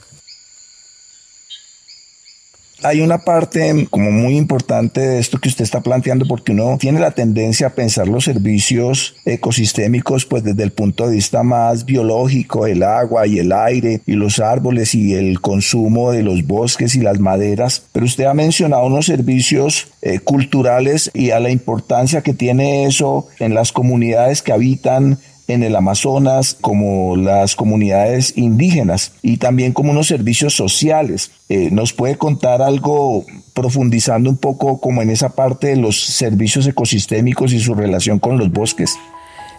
Hay 2.82 3.02
una 3.02 3.18
parte 3.18 3.86
como 3.90 4.10
muy 4.10 4.38
importante 4.38 5.02
de 5.02 5.18
esto 5.18 5.38
que 5.38 5.50
usted 5.50 5.64
está 5.64 5.82
planteando 5.82 6.26
porque 6.26 6.52
uno 6.52 6.78
tiene 6.78 6.98
la 6.98 7.10
tendencia 7.10 7.66
a 7.66 7.74
pensar 7.74 8.08
los 8.08 8.24
servicios 8.24 9.16
ecosistémicos 9.26 10.24
pues 10.24 10.44
desde 10.44 10.62
el 10.62 10.72
punto 10.72 11.06
de 11.06 11.16
vista 11.16 11.42
más 11.42 11.84
biológico, 11.84 12.66
el 12.66 12.82
agua 12.82 13.26
y 13.26 13.38
el 13.38 13.52
aire 13.52 14.00
y 14.06 14.14
los 14.14 14.40
árboles 14.40 14.94
y 14.94 15.12
el 15.14 15.42
consumo 15.42 16.10
de 16.10 16.22
los 16.22 16.46
bosques 16.46 16.94
y 16.94 17.00
las 17.00 17.20
maderas, 17.20 17.84
pero 17.92 18.06
usted 18.06 18.24
ha 18.24 18.34
mencionado 18.34 18.86
unos 18.86 19.06
servicios 19.06 19.88
eh, 20.00 20.20
culturales 20.20 21.10
y 21.12 21.32
a 21.32 21.40
la 21.40 21.50
importancia 21.50 22.22
que 22.22 22.32
tiene 22.32 22.86
eso 22.86 23.28
en 23.40 23.52
las 23.52 23.72
comunidades 23.72 24.40
que 24.40 24.52
habitan 24.52 25.18
en 25.52 25.62
el 25.62 25.76
Amazonas, 25.76 26.56
como 26.60 27.16
las 27.16 27.56
comunidades 27.56 28.36
indígenas 28.36 29.12
y 29.22 29.36
también 29.36 29.72
como 29.72 29.92
unos 29.92 30.06
servicios 30.06 30.54
sociales. 30.54 31.30
Eh, 31.48 31.70
¿Nos 31.70 31.92
puede 31.92 32.16
contar 32.16 32.62
algo 32.62 33.24
profundizando 33.54 34.30
un 34.30 34.36
poco 34.36 34.80
como 34.80 35.02
en 35.02 35.10
esa 35.10 35.30
parte 35.30 35.68
de 35.68 35.76
los 35.76 36.00
servicios 36.04 36.66
ecosistémicos 36.66 37.52
y 37.52 37.60
su 37.60 37.74
relación 37.74 38.18
con 38.18 38.38
los 38.38 38.50
bosques? 38.50 38.96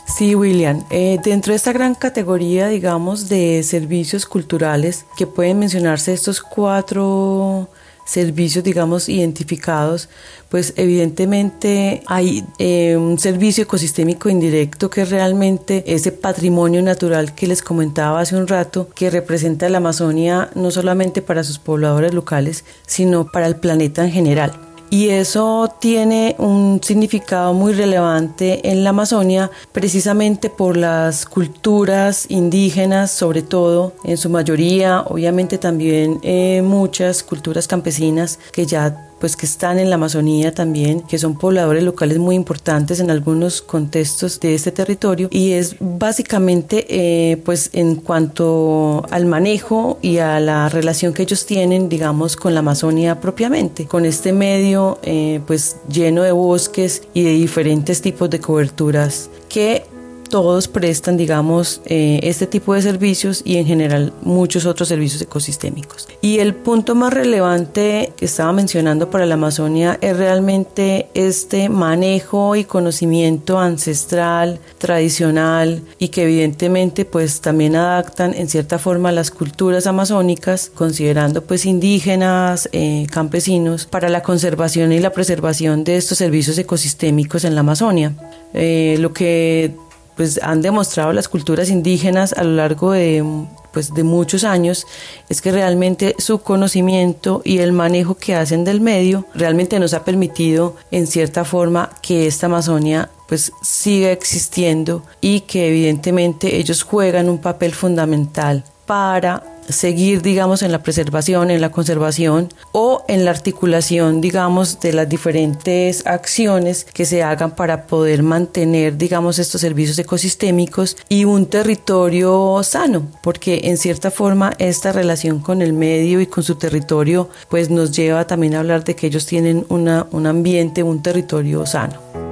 Sí, 0.05 0.35
William. 0.35 0.83
Eh, 0.89 1.19
dentro 1.23 1.53
de 1.53 1.57
esta 1.57 1.71
gran 1.71 1.95
categoría, 1.95 2.67
digamos, 2.67 3.29
de 3.29 3.63
servicios 3.63 4.25
culturales, 4.25 5.05
que 5.17 5.27
pueden 5.27 5.59
mencionarse 5.59 6.13
estos 6.13 6.41
cuatro 6.41 7.69
servicios, 8.05 8.63
digamos, 8.63 9.09
identificados, 9.09 10.09
pues 10.49 10.73
evidentemente 10.75 12.03
hay 12.07 12.43
eh, 12.59 12.97
un 12.97 13.19
servicio 13.19 13.63
ecosistémico 13.63 14.29
indirecto 14.29 14.89
que 14.89 15.05
realmente 15.05 15.83
ese 15.87 16.11
patrimonio 16.11 16.81
natural 16.81 17.35
que 17.35 17.47
les 17.47 17.61
comentaba 17.61 18.19
hace 18.19 18.35
un 18.35 18.47
rato, 18.47 18.89
que 18.95 19.09
representa 19.09 19.69
la 19.69 19.77
Amazonia 19.77 20.49
no 20.55 20.71
solamente 20.71 21.21
para 21.21 21.43
sus 21.43 21.59
pobladores 21.59 22.13
locales, 22.13 22.65
sino 22.85 23.25
para 23.25 23.47
el 23.47 23.55
planeta 23.55 24.03
en 24.03 24.11
general 24.11 24.70
y 24.91 25.07
eso 25.07 25.73
tiene 25.79 26.35
un 26.37 26.81
significado 26.83 27.53
muy 27.53 27.71
relevante 27.71 28.69
en 28.69 28.83
la 28.83 28.89
Amazonia 28.89 29.49
precisamente 29.71 30.49
por 30.49 30.75
las 30.75 31.25
culturas 31.25 32.25
indígenas, 32.27 33.09
sobre 33.09 33.41
todo 33.41 33.93
en 34.03 34.17
su 34.17 34.29
mayoría, 34.29 35.01
obviamente 35.07 35.57
también 35.57 36.19
eh, 36.23 36.61
muchas 36.61 37.23
culturas 37.23 37.69
campesinas 37.69 38.37
que 38.51 38.65
ya 38.65 39.10
pues 39.21 39.37
que 39.37 39.45
están 39.45 39.79
en 39.79 39.89
la 39.89 39.95
Amazonía 39.95 40.51
también, 40.53 41.01
que 41.01 41.19
son 41.19 41.37
pobladores 41.37 41.83
locales 41.83 42.17
muy 42.17 42.35
importantes 42.35 42.99
en 42.99 43.11
algunos 43.11 43.61
contextos 43.61 44.39
de 44.39 44.55
este 44.55 44.71
territorio. 44.71 45.29
Y 45.31 45.51
es 45.51 45.75
básicamente 45.79 46.85
eh, 46.89 47.37
pues 47.45 47.69
en 47.73 47.95
cuanto 47.97 49.05
al 49.11 49.27
manejo 49.27 49.99
y 50.01 50.17
a 50.17 50.39
la 50.39 50.67
relación 50.69 51.13
que 51.13 51.21
ellos 51.21 51.45
tienen 51.45 51.87
digamos 51.87 52.35
con 52.35 52.55
la 52.55 52.61
Amazonía 52.61 53.21
propiamente, 53.21 53.85
con 53.85 54.05
este 54.05 54.33
medio 54.33 54.97
eh, 55.03 55.39
pues 55.45 55.77
lleno 55.87 56.23
de 56.23 56.31
bosques 56.31 57.03
y 57.13 57.21
de 57.21 57.31
diferentes 57.33 58.01
tipos 58.01 58.27
de 58.29 58.39
coberturas 58.39 59.29
que 59.49 59.85
todos 60.31 60.67
prestan, 60.67 61.17
digamos, 61.17 61.81
eh, 61.85 62.21
este 62.23 62.47
tipo 62.47 62.73
de 62.73 62.81
servicios 62.81 63.43
y 63.45 63.57
en 63.57 63.67
general 63.67 64.13
muchos 64.23 64.65
otros 64.65 64.87
servicios 64.87 65.21
ecosistémicos. 65.21 66.07
Y 66.21 66.39
el 66.39 66.55
punto 66.55 66.95
más 66.95 67.13
relevante 67.13 68.13
que 68.15 68.25
estaba 68.25 68.51
mencionando 68.53 69.11
para 69.11 69.27
la 69.27 69.35
Amazonia 69.35 69.99
es 70.01 70.17
realmente 70.17 71.09
este 71.13 71.69
manejo 71.69 72.55
y 72.55 72.63
conocimiento 72.63 73.59
ancestral, 73.59 74.59
tradicional 74.79 75.83
y 75.99 76.07
que 76.07 76.23
evidentemente 76.23 77.05
pues 77.05 77.41
también 77.41 77.75
adaptan 77.75 78.33
en 78.33 78.49
cierta 78.49 78.79
forma 78.79 79.11
las 79.11 79.31
culturas 79.31 79.85
amazónicas, 79.85 80.71
considerando 80.73 81.43
pues 81.43 81.65
indígenas, 81.65 82.69
eh, 82.71 83.05
campesinos, 83.11 83.85
para 83.85 84.09
la 84.09 84.23
conservación 84.23 84.93
y 84.93 84.99
la 84.99 85.11
preservación 85.11 85.83
de 85.83 85.97
estos 85.97 86.17
servicios 86.17 86.57
ecosistémicos 86.57 87.43
en 87.43 87.53
la 87.53 87.61
Amazonia. 87.61 88.15
Eh, 88.53 88.95
lo 88.99 89.13
que 89.13 89.75
pues 90.21 90.39
han 90.43 90.61
demostrado 90.61 91.13
las 91.13 91.27
culturas 91.27 91.71
indígenas 91.71 92.31
a 92.33 92.43
lo 92.43 92.51
largo 92.51 92.91
de 92.91 93.25
pues 93.73 93.91
de 93.91 94.03
muchos 94.03 94.43
años 94.43 94.85
es 95.29 95.41
que 95.41 95.51
realmente 95.51 96.13
su 96.19 96.43
conocimiento 96.43 97.41
y 97.43 97.57
el 97.57 97.71
manejo 97.71 98.13
que 98.13 98.35
hacen 98.35 98.63
del 98.63 98.81
medio 98.81 99.25
realmente 99.33 99.79
nos 99.79 99.95
ha 99.95 100.05
permitido 100.05 100.75
en 100.91 101.07
cierta 101.07 101.43
forma 101.43 101.89
que 102.03 102.27
esta 102.27 102.45
Amazonia 102.45 103.09
pues 103.27 103.51
siga 103.63 104.11
existiendo 104.11 105.01
y 105.21 105.39
que 105.39 105.69
evidentemente 105.69 106.57
ellos 106.57 106.83
juegan 106.83 107.27
un 107.27 107.39
papel 107.39 107.73
fundamental 107.73 108.63
para 108.85 109.41
seguir, 109.69 110.21
digamos, 110.21 110.61
en 110.61 110.71
la 110.71 110.83
preservación, 110.83 111.51
en 111.51 111.61
la 111.61 111.71
conservación 111.71 112.49
o 112.71 113.03
en 113.07 113.25
la 113.25 113.31
articulación, 113.31 114.21
digamos, 114.21 114.79
de 114.79 114.93
las 114.93 115.09
diferentes 115.09 116.05
acciones 116.05 116.85
que 116.85 117.05
se 117.05 117.23
hagan 117.23 117.55
para 117.55 117.87
poder 117.87 118.23
mantener, 118.23 118.97
digamos, 118.97 119.39
estos 119.39 119.61
servicios 119.61 119.97
ecosistémicos 119.99 120.97
y 121.09 121.25
un 121.25 121.45
territorio 121.45 122.61
sano, 122.63 123.07
porque 123.21 123.61
en 123.65 123.77
cierta 123.77 124.11
forma 124.11 124.53
esta 124.57 124.91
relación 124.91 125.39
con 125.39 125.61
el 125.61 125.73
medio 125.73 126.21
y 126.21 126.27
con 126.27 126.43
su 126.43 126.55
territorio, 126.55 127.29
pues 127.49 127.69
nos 127.69 127.91
lleva 127.91 128.27
también 128.27 128.55
a 128.55 128.59
hablar 128.59 128.83
de 128.83 128.95
que 128.95 129.07
ellos 129.07 129.25
tienen 129.25 129.65
una, 129.69 130.07
un 130.11 130.27
ambiente, 130.27 130.83
un 130.83 131.01
territorio 131.01 131.65
sano. 131.65 132.30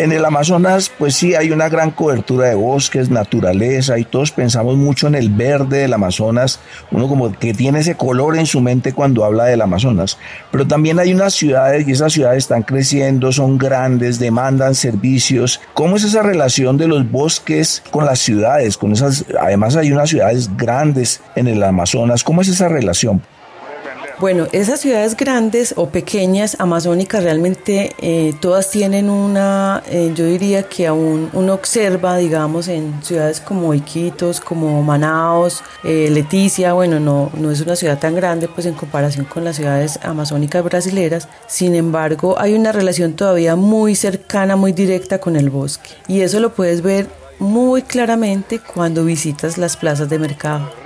En 0.00 0.12
el 0.12 0.24
Amazonas, 0.24 0.90
pues 0.96 1.14
sí, 1.14 1.34
hay 1.34 1.50
una 1.50 1.68
gran 1.68 1.90
cobertura 1.90 2.48
de 2.48 2.54
bosques, 2.54 3.10
naturaleza, 3.10 3.98
y 3.98 4.04
todos 4.04 4.30
pensamos 4.30 4.78
mucho 4.78 5.08
en 5.08 5.14
el 5.14 5.28
verde 5.28 5.80
del 5.80 5.92
Amazonas, 5.92 6.58
uno 6.90 7.06
como 7.06 7.30
que 7.38 7.52
tiene 7.52 7.80
ese 7.80 7.96
color 7.96 8.38
en 8.38 8.46
su 8.46 8.62
mente 8.62 8.94
cuando 8.94 9.26
habla 9.26 9.44
del 9.44 9.60
Amazonas. 9.60 10.16
Pero 10.50 10.66
también 10.66 10.98
hay 10.98 11.12
unas 11.12 11.34
ciudades 11.34 11.86
y 11.86 11.92
esas 11.92 12.14
ciudades 12.14 12.44
están 12.44 12.62
creciendo, 12.62 13.30
son 13.30 13.58
grandes, 13.58 14.18
demandan 14.18 14.74
servicios. 14.74 15.60
¿Cómo 15.74 15.96
es 15.96 16.04
esa 16.04 16.22
relación 16.22 16.78
de 16.78 16.88
los 16.88 17.10
bosques 17.10 17.82
con 17.90 18.06
las 18.06 18.20
ciudades? 18.20 18.78
Con 18.78 18.92
esas, 18.92 19.26
además 19.38 19.76
hay 19.76 19.92
unas 19.92 20.08
ciudades 20.08 20.48
grandes 20.56 21.20
en 21.36 21.46
el 21.46 21.62
Amazonas. 21.62 22.24
¿Cómo 22.24 22.40
es 22.40 22.48
esa 22.48 22.70
relación? 22.70 23.20
Bueno, 24.20 24.48
esas 24.52 24.80
ciudades 24.80 25.16
grandes 25.16 25.72
o 25.78 25.88
pequeñas, 25.88 26.54
amazónicas, 26.60 27.22
realmente 27.22 27.96
eh, 28.02 28.34
todas 28.38 28.70
tienen 28.70 29.08
una, 29.08 29.82
eh, 29.88 30.12
yo 30.14 30.26
diría 30.26 30.64
que 30.64 30.86
aún 30.86 31.30
uno 31.32 31.54
observa, 31.54 32.18
digamos, 32.18 32.68
en 32.68 33.02
ciudades 33.02 33.40
como 33.40 33.72
Iquitos, 33.72 34.42
como 34.42 34.82
Manaos, 34.82 35.62
eh, 35.84 36.10
Leticia, 36.10 36.74
bueno, 36.74 37.00
no, 37.00 37.30
no 37.32 37.50
es 37.50 37.62
una 37.62 37.76
ciudad 37.76 37.98
tan 37.98 38.14
grande 38.14 38.46
pues 38.46 38.66
en 38.66 38.74
comparación 38.74 39.24
con 39.24 39.42
las 39.42 39.56
ciudades 39.56 39.98
amazónicas 40.02 40.62
brasileras, 40.64 41.26
sin 41.46 41.74
embargo 41.74 42.38
hay 42.38 42.52
una 42.52 42.72
relación 42.72 43.14
todavía 43.14 43.56
muy 43.56 43.94
cercana, 43.94 44.54
muy 44.54 44.72
directa 44.72 45.16
con 45.16 45.34
el 45.34 45.48
bosque. 45.48 45.92
Y 46.08 46.20
eso 46.20 46.40
lo 46.40 46.52
puedes 46.52 46.82
ver 46.82 47.06
muy 47.38 47.80
claramente 47.80 48.60
cuando 48.60 49.02
visitas 49.02 49.56
las 49.56 49.78
plazas 49.78 50.10
de 50.10 50.18
mercado 50.18 50.79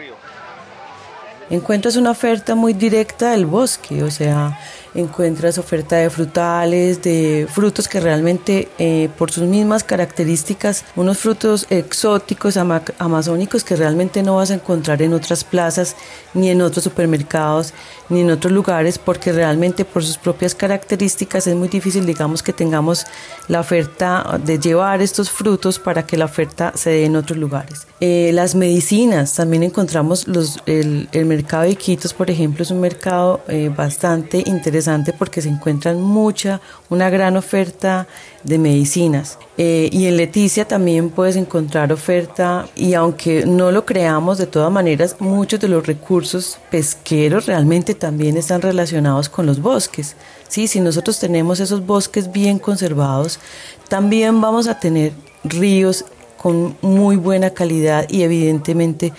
encuentras 1.50 1.96
una 1.96 2.10
oferta 2.10 2.54
muy 2.54 2.72
directa 2.72 3.32
del 3.32 3.46
bosque, 3.46 4.02
o 4.02 4.10
sea, 4.10 4.58
encuentras 4.94 5.58
oferta 5.58 5.96
de 5.96 6.08
frutales, 6.08 7.02
de 7.02 7.46
frutos 7.50 7.88
que 7.88 8.00
realmente 8.00 8.68
eh, 8.78 9.08
por 9.18 9.30
sus 9.30 9.44
mismas 9.44 9.82
características, 9.82 10.84
unos 10.94 11.18
frutos 11.18 11.66
exóticos, 11.70 12.56
amazónicos 12.56 13.64
que 13.64 13.76
realmente 13.76 14.22
no 14.22 14.36
vas 14.36 14.50
a 14.50 14.54
encontrar 14.54 15.02
en 15.02 15.12
otras 15.12 15.42
plazas, 15.42 15.96
ni 16.32 16.50
en 16.50 16.62
otros 16.62 16.84
supermercados, 16.84 17.74
ni 18.08 18.20
en 18.20 18.30
otros 18.30 18.52
lugares, 18.52 18.98
porque 18.98 19.32
realmente 19.32 19.84
por 19.84 20.04
sus 20.04 20.16
propias 20.16 20.54
características 20.54 21.46
es 21.46 21.56
muy 21.56 21.68
difícil, 21.68 22.06
digamos, 22.06 22.42
que 22.42 22.52
tengamos 22.52 23.04
la 23.48 23.60
oferta 23.60 24.38
de 24.44 24.58
llevar 24.58 25.02
estos 25.02 25.30
frutos 25.30 25.78
para 25.78 26.06
que 26.06 26.16
la 26.16 26.26
oferta 26.26 26.72
se 26.76 26.90
dé 26.90 27.04
en 27.06 27.16
otros 27.16 27.38
lugares. 27.38 27.86
Eh, 28.00 28.30
las 28.32 28.54
medicinas, 28.54 29.34
también 29.34 29.62
encontramos 29.62 30.28
los, 30.28 30.60
el, 30.66 31.08
mercado 31.24 31.64
de 31.64 31.70
Iquitos, 31.70 32.12
por 32.12 32.30
ejemplo, 32.30 32.62
es 32.62 32.70
un 32.70 32.80
mercado 32.80 33.40
eh, 33.48 33.72
bastante 33.74 34.42
interesante 34.46 34.83
porque 35.12 35.42
se 35.42 35.48
encuentran 35.48 36.00
mucha, 36.00 36.60
una 36.90 37.10
gran 37.10 37.36
oferta 37.36 38.06
de 38.42 38.58
medicinas. 38.58 39.38
Eh, 39.56 39.88
y 39.92 40.06
en 40.06 40.16
Leticia 40.16 40.66
también 40.66 41.10
puedes 41.10 41.36
encontrar 41.36 41.92
oferta 41.92 42.66
y 42.76 42.94
aunque 42.94 43.46
no 43.46 43.70
lo 43.70 43.84
creamos, 43.84 44.38
de 44.38 44.46
todas 44.46 44.70
maneras, 44.70 45.16
muchos 45.20 45.60
de 45.60 45.68
los 45.68 45.86
recursos 45.86 46.58
pesqueros 46.70 47.46
realmente 47.46 47.94
también 47.94 48.36
están 48.36 48.62
relacionados 48.62 49.28
con 49.28 49.46
los 49.46 49.60
bosques. 49.60 50.16
Sí, 50.48 50.68
si 50.68 50.80
nosotros 50.80 51.18
tenemos 51.18 51.60
esos 51.60 51.84
bosques 51.86 52.30
bien 52.30 52.58
conservados, 52.58 53.38
también 53.88 54.40
vamos 54.40 54.68
a 54.68 54.78
tener 54.78 55.12
ríos 55.44 56.04
con 56.36 56.76
muy 56.82 57.16
buena 57.16 57.50
calidad 57.50 58.06
y 58.10 58.22
evidentemente 58.22 59.12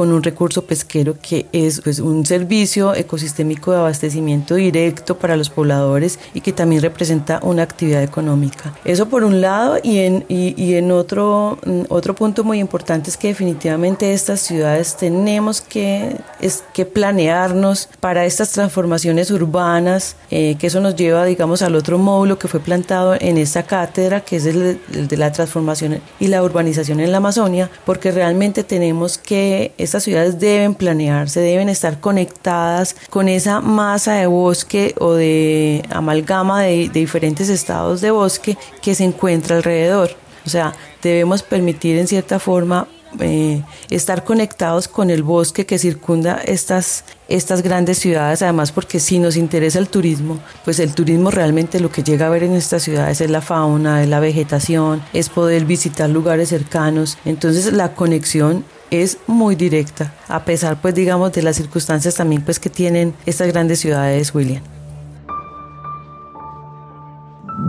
con 0.00 0.12
un 0.12 0.22
recurso 0.22 0.64
pesquero 0.64 1.14
que 1.20 1.44
es 1.52 1.82
pues, 1.82 1.98
un 1.98 2.24
servicio 2.24 2.94
ecosistémico 2.94 3.72
de 3.72 3.80
abastecimiento 3.80 4.54
directo 4.54 5.18
para 5.18 5.36
los 5.36 5.50
pobladores 5.50 6.18
y 6.32 6.40
que 6.40 6.54
también 6.54 6.80
representa 6.80 7.38
una 7.42 7.64
actividad 7.64 8.02
económica. 8.02 8.72
Eso 8.86 9.10
por 9.10 9.24
un 9.24 9.42
lado 9.42 9.78
y 9.82 9.98
en, 9.98 10.24
y, 10.26 10.72
en 10.72 10.90
otro, 10.90 11.58
mm, 11.66 11.82
otro 11.90 12.14
punto 12.14 12.44
muy 12.44 12.60
importante 12.60 13.10
es 13.10 13.18
que 13.18 13.28
definitivamente 13.28 14.14
estas 14.14 14.40
ciudades 14.40 14.96
tenemos 14.96 15.60
que, 15.60 16.16
es, 16.40 16.64
que 16.72 16.86
planearnos 16.86 17.90
para 18.00 18.24
estas 18.24 18.52
transformaciones 18.52 19.30
urbanas, 19.30 20.16
eh, 20.30 20.56
que 20.58 20.68
eso 20.68 20.80
nos 20.80 20.96
lleva 20.96 21.26
digamos 21.26 21.60
al 21.60 21.74
otro 21.74 21.98
módulo 21.98 22.38
que 22.38 22.48
fue 22.48 22.60
plantado 22.60 23.16
en 23.20 23.36
esta 23.36 23.64
cátedra, 23.64 24.22
que 24.22 24.36
es 24.36 24.46
el, 24.46 24.80
el 24.94 25.08
de 25.08 25.16
la 25.18 25.30
transformación 25.30 26.00
y 26.18 26.28
la 26.28 26.42
urbanización 26.42 27.00
en 27.00 27.12
la 27.12 27.18
Amazonia, 27.18 27.70
porque 27.84 28.12
realmente 28.12 28.64
tenemos 28.64 29.18
que 29.18 29.74
estas 29.90 30.04
ciudades 30.04 30.38
deben 30.38 30.76
planearse, 30.76 31.40
deben 31.40 31.68
estar 31.68 31.98
conectadas 31.98 32.94
con 33.10 33.28
esa 33.28 33.60
masa 33.60 34.14
de 34.14 34.26
bosque 34.26 34.94
o 35.00 35.14
de 35.14 35.82
amalgama 35.90 36.62
de, 36.62 36.88
diferentes 36.88 37.48
estados 37.48 38.00
de 38.00 38.12
bosque 38.12 38.56
que 38.82 38.94
se 38.94 39.02
encuentra 39.02 39.56
alrededor. 39.56 40.10
O 40.46 40.48
sea, 40.48 40.74
debemos 41.02 41.42
permitir 41.42 41.98
en 41.98 42.06
cierta 42.06 42.38
forma 42.38 42.86
eh, 43.18 43.62
estar 43.90 44.24
conectados 44.24 44.86
con 44.86 45.10
el 45.10 45.22
bosque 45.22 45.66
que 45.66 45.78
circunda 45.78 46.40
estas, 46.44 47.04
estas 47.28 47.62
grandes 47.62 47.98
ciudades, 47.98 48.42
además 48.42 48.72
porque 48.72 49.00
si 49.00 49.18
nos 49.18 49.36
interesa 49.36 49.78
el 49.78 49.88
turismo, 49.88 50.38
pues 50.64 50.78
el 50.78 50.94
turismo 50.94 51.30
realmente 51.30 51.80
lo 51.80 51.90
que 51.90 52.02
llega 52.02 52.26
a 52.26 52.30
ver 52.30 52.44
en 52.44 52.54
estas 52.54 52.82
ciudades 52.82 53.20
es 53.20 53.30
la 53.30 53.40
fauna, 53.40 54.02
es 54.02 54.08
la 54.08 54.20
vegetación, 54.20 55.02
es 55.12 55.28
poder 55.28 55.64
visitar 55.64 56.08
lugares 56.08 56.50
cercanos, 56.50 57.18
entonces 57.24 57.72
la 57.72 57.94
conexión 57.94 58.64
es 58.90 59.18
muy 59.26 59.56
directa, 59.56 60.14
a 60.28 60.44
pesar 60.44 60.80
pues 60.80 60.94
digamos 60.94 61.32
de 61.32 61.42
las 61.42 61.56
circunstancias 61.56 62.14
también 62.14 62.42
pues 62.42 62.58
que 62.58 62.70
tienen 62.70 63.14
estas 63.26 63.48
grandes 63.48 63.80
ciudades, 63.80 64.34
William. 64.34 64.62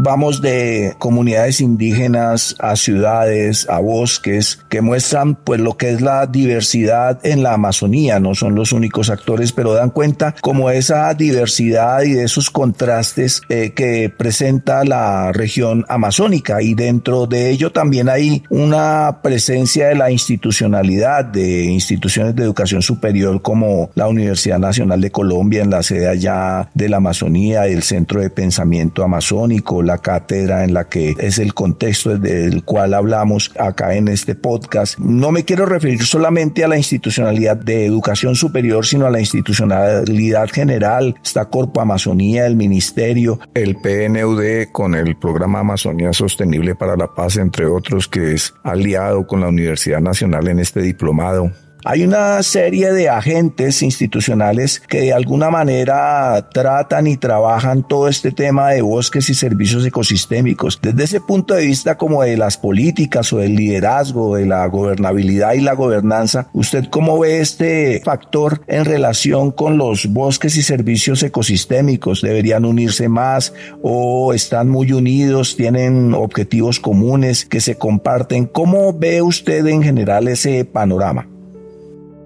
Vamos 0.04 0.42
de 0.42 0.96
comunidades 0.98 1.62
indígenas 1.62 2.56
a 2.60 2.76
ciudades, 2.76 3.70
a 3.70 3.80
bosques, 3.80 4.60
que 4.70 4.82
muestran 4.82 5.36
pues 5.36 5.60
lo 5.60 5.78
que 5.78 5.92
es 5.92 6.02
la 6.02 6.26
diversidad 6.26 7.20
en 7.24 7.44
la 7.44 7.54
Amazonía, 7.54 8.20
no 8.20 8.34
son 8.34 8.56
los 8.56 8.72
únicos 8.72 9.10
actores, 9.10 9.52
pero 9.52 9.74
dan 9.74 9.92
cuenta 9.92 10.36
como 10.42 10.70
esa 10.70 11.14
diversidad 11.14 12.02
y 12.02 12.14
de 12.14 12.24
esos 12.24 12.50
contrastes 12.50 13.42
eh, 13.50 13.74
que 13.76 14.10
presenta 14.10 14.84
la 14.84 15.32
región 15.32 15.86
amazónica. 15.88 16.62
Y 16.62 16.74
dentro 16.74 17.28
de 17.28 17.52
ello 17.52 17.72
también 17.72 18.10
hay 18.10 18.44
una 18.50 19.20
presencia 19.22 19.88
de 19.88 19.96
la 19.96 20.12
institucionalidad 20.12 21.26
de 21.26 21.66
instituciones 21.66 22.36
de 22.36 22.44
educación 22.44 22.82
superior 22.82 23.42
como 23.42 23.92
la 23.96 24.08
Universidad 24.08 24.60
Nacional 24.60 25.02
de 25.02 25.12
Colombia 25.12 25.62
en 25.62 25.70
la 25.70 25.84
sede 25.84 26.08
allá 26.08 26.70
de 26.74 26.90
la 26.90 26.98
Amazonía, 26.98 27.68
el 27.68 27.84
Centro 27.84 28.22
de 28.22 28.30
Pensamiento 28.30 29.04
Amazónico, 29.04 29.84
la 29.92 29.98
cátedra 29.98 30.64
en 30.64 30.74
la 30.74 30.88
que 30.88 31.16
es 31.20 31.38
el 31.38 31.54
contexto 31.54 32.18
del 32.18 32.64
cual 32.64 32.94
hablamos 32.94 33.52
acá 33.60 33.94
en 33.96 34.08
este 34.08 34.36
podcast. 34.36 34.98
No 35.00 35.34
me 35.34 35.44
quiero 35.44 35.66
referir 35.66 36.06
solamente 36.06 36.64
a 36.64 36.70
la 36.70 36.78
institucionalidad 36.78 37.58
de 37.58 37.86
educación 37.86 38.36
superior, 38.36 38.86
sino 38.86 39.06
a 39.06 39.10
la 39.10 39.20
institucionalidad 39.20 40.50
general. 40.50 41.16
Está 41.22 41.50
Corpo 41.50 41.82
Amazonía, 41.82 42.46
el 42.48 42.56
Ministerio, 42.56 43.40
el 43.54 43.76
PNUD 43.76 44.72
con 44.72 44.96
el 44.96 45.18
programa 45.18 45.60
Amazonía 45.60 46.14
Sostenible 46.14 46.74
para 46.76 46.96
la 46.96 47.14
Paz, 47.14 47.36
entre 47.36 47.66
otros, 47.66 48.08
que 48.08 48.32
es 48.32 48.54
aliado 48.64 49.28
con 49.28 49.42
la 49.42 49.50
Universidad 49.50 50.00
Nacional 50.00 50.48
en 50.48 50.60
este 50.60 50.82
diplomado. 50.82 51.52
Hay 51.84 52.04
una 52.04 52.44
serie 52.44 52.94
de 52.94 53.10
agentes 53.10 53.82
institucionales 53.82 54.80
que 54.80 55.02
de 55.02 55.14
alguna 55.14 55.50
manera 55.50 56.50
tratan 56.54 57.08
y 57.08 57.18
trabajan 57.18 57.88
todo 57.88 58.08
este 58.08 58.32
tema 58.32 58.70
de 58.70 58.84
bosques 58.84 59.32
y 59.32 59.34
servicios 59.34 59.84
ecosistémicos. 59.84 60.80
Desde 60.80 61.04
ese 61.04 61.22
punto 61.22 61.56
de 61.56 61.66
vista 61.66 61.98
como 61.98 62.22
de 62.22 62.38
las 62.38 62.58
políticas 62.58 63.34
o 63.34 63.40
del 63.40 63.56
liderazgo, 63.56 64.36
de 64.36 64.46
la 64.46 64.68
gobernabilidad 64.68 65.54
y 65.54 65.62
la 65.62 65.74
gobernanza, 65.74 66.50
¿usted 66.54 66.86
cómo 66.92 67.18
ve 67.18 67.42
este 67.42 68.00
factor 68.06 68.62
en 68.68 68.86
relación 68.86 69.50
con 69.50 69.80
los 69.80 70.06
bosques 70.06 70.58
y 70.58 70.62
servicios 70.62 71.24
ecosistémicos? 71.24 72.22
¿Deberían 72.22 72.64
unirse 72.64 73.10
más 73.10 73.54
o 73.82 74.34
están 74.34 74.70
muy 74.70 74.94
unidos, 74.94 75.56
tienen 75.56 76.14
objetivos 76.14 76.80
comunes 76.80 77.44
que 77.44 77.60
se 77.60 77.80
comparten? 77.80 78.46
¿Cómo 78.46 78.94
ve 78.94 79.24
usted 79.24 79.66
en 79.66 79.82
general 79.82 80.28
ese 80.28 80.64
panorama? 80.64 81.31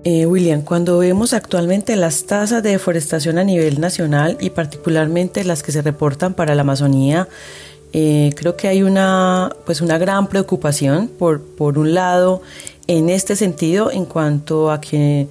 Eh, 0.07 0.27
William, 0.27 0.61
cuando 0.61 0.99
vemos 0.99 1.33
actualmente 1.33 1.95
las 1.95 2.25
tasas 2.25 2.61
de 2.61 2.69
deforestación 2.69 3.39
a 3.39 3.43
nivel 3.43 3.81
nacional 3.81 4.37
y 4.39 4.51
particularmente 4.51 5.43
las 5.43 5.63
que 5.63 5.71
se 5.71 5.81
reportan 5.81 6.35
para 6.35 6.53
la 6.53 6.61
Amazonía, 6.61 7.27
eh, 7.91 8.31
creo 8.35 8.55
que 8.55 8.67
hay 8.67 8.83
una, 8.83 9.51
pues 9.65 9.81
una 9.81 9.97
gran 9.97 10.27
preocupación 10.27 11.07
por, 11.07 11.41
por 11.41 11.79
un 11.79 11.95
lado 11.95 12.43
en 12.85 13.09
este 13.09 13.35
sentido 13.35 13.89
en 13.89 14.05
cuanto 14.05 14.69
a 14.69 14.79
que 14.79 15.27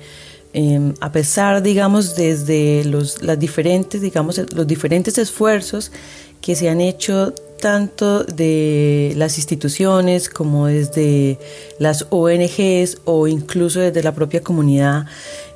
em, 0.53 0.93
a 0.99 1.13
pesar, 1.13 1.63
digamos, 1.63 2.17
desde 2.17 2.85
los, 2.85 3.23
las 3.23 3.39
diferentes, 3.39 4.01
digamos, 4.01 4.39
los 4.39 4.67
diferentes 4.67 5.19
esfuerzos 5.19 5.93
que 6.41 6.57
se 6.57 6.69
han 6.69 6.81
hecho 6.81 7.33
tanto 7.65 8.25
de 8.25 9.15
las 9.17 9.39
instituciones 9.39 10.29
como 10.29 10.67
desde 10.67 11.39
las 11.79 12.07
ONGs 12.11 12.99
o 13.07 13.27
incluso 13.27 13.81
desde 13.81 14.03
la 14.03 14.15
propia 14.15 14.43
comunidad, 14.43 15.07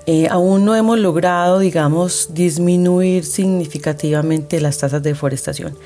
eh, 0.06 0.26
aún 0.30 0.64
no 0.64 0.74
hemos 0.74 0.98
logrado, 0.98 1.58
digamos, 1.58 2.30
disminuir 2.32 3.26
significativamente 3.26 4.58
las 4.58 4.78
tasas 4.78 5.02
de 5.02 5.10
deforestación. 5.10 5.76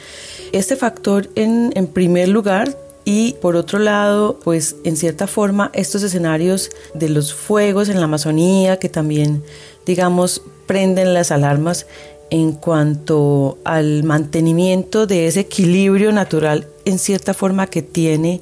Este 0.53 0.77
factor, 0.77 1.29
en, 1.35 1.73
en 1.75 1.89
primer 1.89 2.29
lugar, 2.29 2.79
y 3.05 3.33
por 3.43 3.57
otro 3.57 3.81
lado, 3.81 4.39
pues 4.45 4.77
en 4.85 4.97
cierta 4.97 5.27
forma, 5.27 5.73
estos 5.75 6.05
escenarios 6.05 6.71
de 6.95 7.09
los 7.09 7.35
fuegos 7.35 7.89
en 7.89 7.99
la 7.99 8.05
Amazonía, 8.05 8.79
que 8.79 8.89
también, 8.89 9.43
digamos, 9.85 10.41
prenden 10.67 11.15
las 11.15 11.33
alarmas, 11.33 11.87
en 12.33 12.53
cuanto 12.53 13.59
al 13.63 14.05
mantenimiento 14.05 15.07
de 15.07 15.27
ese 15.27 15.41
equilibrio 15.41 16.13
natural 16.13 16.67
en 16.87 16.99
cierta 16.99 17.35
forma 17.35 17.67
que 17.67 17.83
tiene 17.83 18.41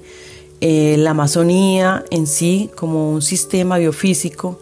eh, 0.60 0.94
la 0.96 1.10
Amazonía 1.10 2.04
en 2.10 2.28
sí 2.28 2.70
como 2.76 3.10
un 3.10 3.20
sistema 3.20 3.78
biofísico 3.78 4.60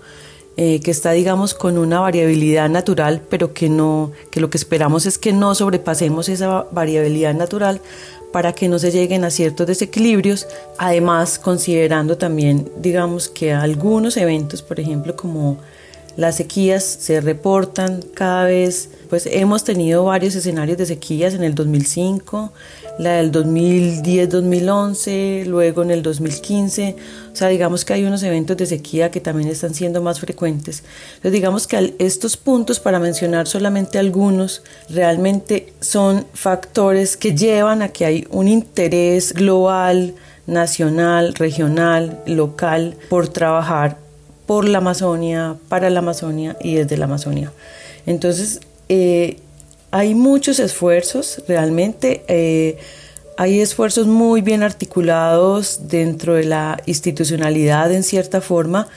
eh, 0.56 0.80
que 0.80 0.90
está 0.90 1.12
digamos 1.12 1.52
con 1.52 1.76
una 1.76 2.00
variabilidad 2.00 2.70
natural 2.70 3.20
pero 3.28 3.52
que 3.52 3.68
no 3.68 4.12
que 4.30 4.40
lo 4.40 4.48
que 4.48 4.56
esperamos 4.56 5.04
es 5.04 5.18
que 5.18 5.34
no 5.34 5.54
sobrepasemos 5.54 6.30
esa 6.30 6.66
variabilidad 6.72 7.34
natural 7.34 7.82
para 8.32 8.54
que 8.54 8.66
no 8.70 8.78
se 8.78 8.90
lleguen 8.90 9.24
a 9.24 9.30
ciertos 9.30 9.66
desequilibrios. 9.66 10.46
Además 10.78 11.38
considerando 11.38 12.16
también 12.16 12.72
digamos 12.78 13.28
que 13.28 13.52
algunos 13.52 14.16
eventos 14.16 14.62
por 14.62 14.80
ejemplo 14.80 15.16
como 15.16 15.58
Las 16.18 16.36
sequías 16.36 16.82
se 16.82 17.20
reportan 17.20 18.02
cada 18.02 18.42
vez, 18.42 18.88
pues 19.08 19.28
hemos 19.30 19.62
tenido 19.62 20.04
varios 20.04 20.34
escenarios 20.34 20.76
de 20.76 20.84
sequías 20.84 21.32
en 21.32 21.44
el 21.44 21.54
2005, 21.54 22.52
la 22.98 23.12
del 23.12 23.30
2010-2011, 23.30 25.44
luego 25.44 25.82
en 25.82 25.92
el 25.92 26.02
2015. 26.02 26.96
O 27.32 27.36
sea, 27.36 27.46
digamos 27.46 27.84
que 27.84 27.92
hay 27.92 28.02
unos 28.02 28.24
eventos 28.24 28.56
de 28.56 28.66
sequía 28.66 29.12
que 29.12 29.20
también 29.20 29.48
están 29.48 29.74
siendo 29.74 30.02
más 30.02 30.18
frecuentes. 30.18 30.82
Entonces, 31.10 31.30
digamos 31.30 31.68
que 31.68 31.94
estos 32.00 32.36
puntos, 32.36 32.80
para 32.80 32.98
mencionar 32.98 33.46
solamente 33.46 34.00
algunos, 34.00 34.64
realmente 34.88 35.72
son 35.80 36.26
factores 36.34 37.16
que 37.16 37.36
llevan 37.36 37.80
a 37.80 37.90
que 37.90 38.06
hay 38.06 38.26
un 38.30 38.48
interés 38.48 39.34
global, 39.34 40.16
nacional, 40.48 41.34
regional, 41.34 42.24
local, 42.26 42.96
por 43.08 43.28
trabajar 43.28 44.07
por 44.48 44.66
la 44.66 44.78
Amazonia, 44.78 45.56
para 45.68 45.90
la 45.90 45.98
Amazonia 45.98 46.56
y 46.62 46.76
desde 46.76 46.96
la 46.96 47.04
Amazonia. 47.04 47.52
Entonces, 48.06 48.60
eh, 48.88 49.36
hay 49.90 50.14
muchos 50.14 50.58
esfuerzos, 50.58 51.42
realmente 51.46 52.24
eh, 52.28 52.78
hay 53.36 53.60
esfuerzos 53.60 54.06
muy 54.06 54.40
bien 54.40 54.62
articulados 54.62 55.88
dentro 55.88 56.32
de 56.32 56.44
la 56.44 56.82
institucionalidad 56.86 57.92
en 57.92 58.02
cierta 58.02 58.40
forma. 58.40 58.88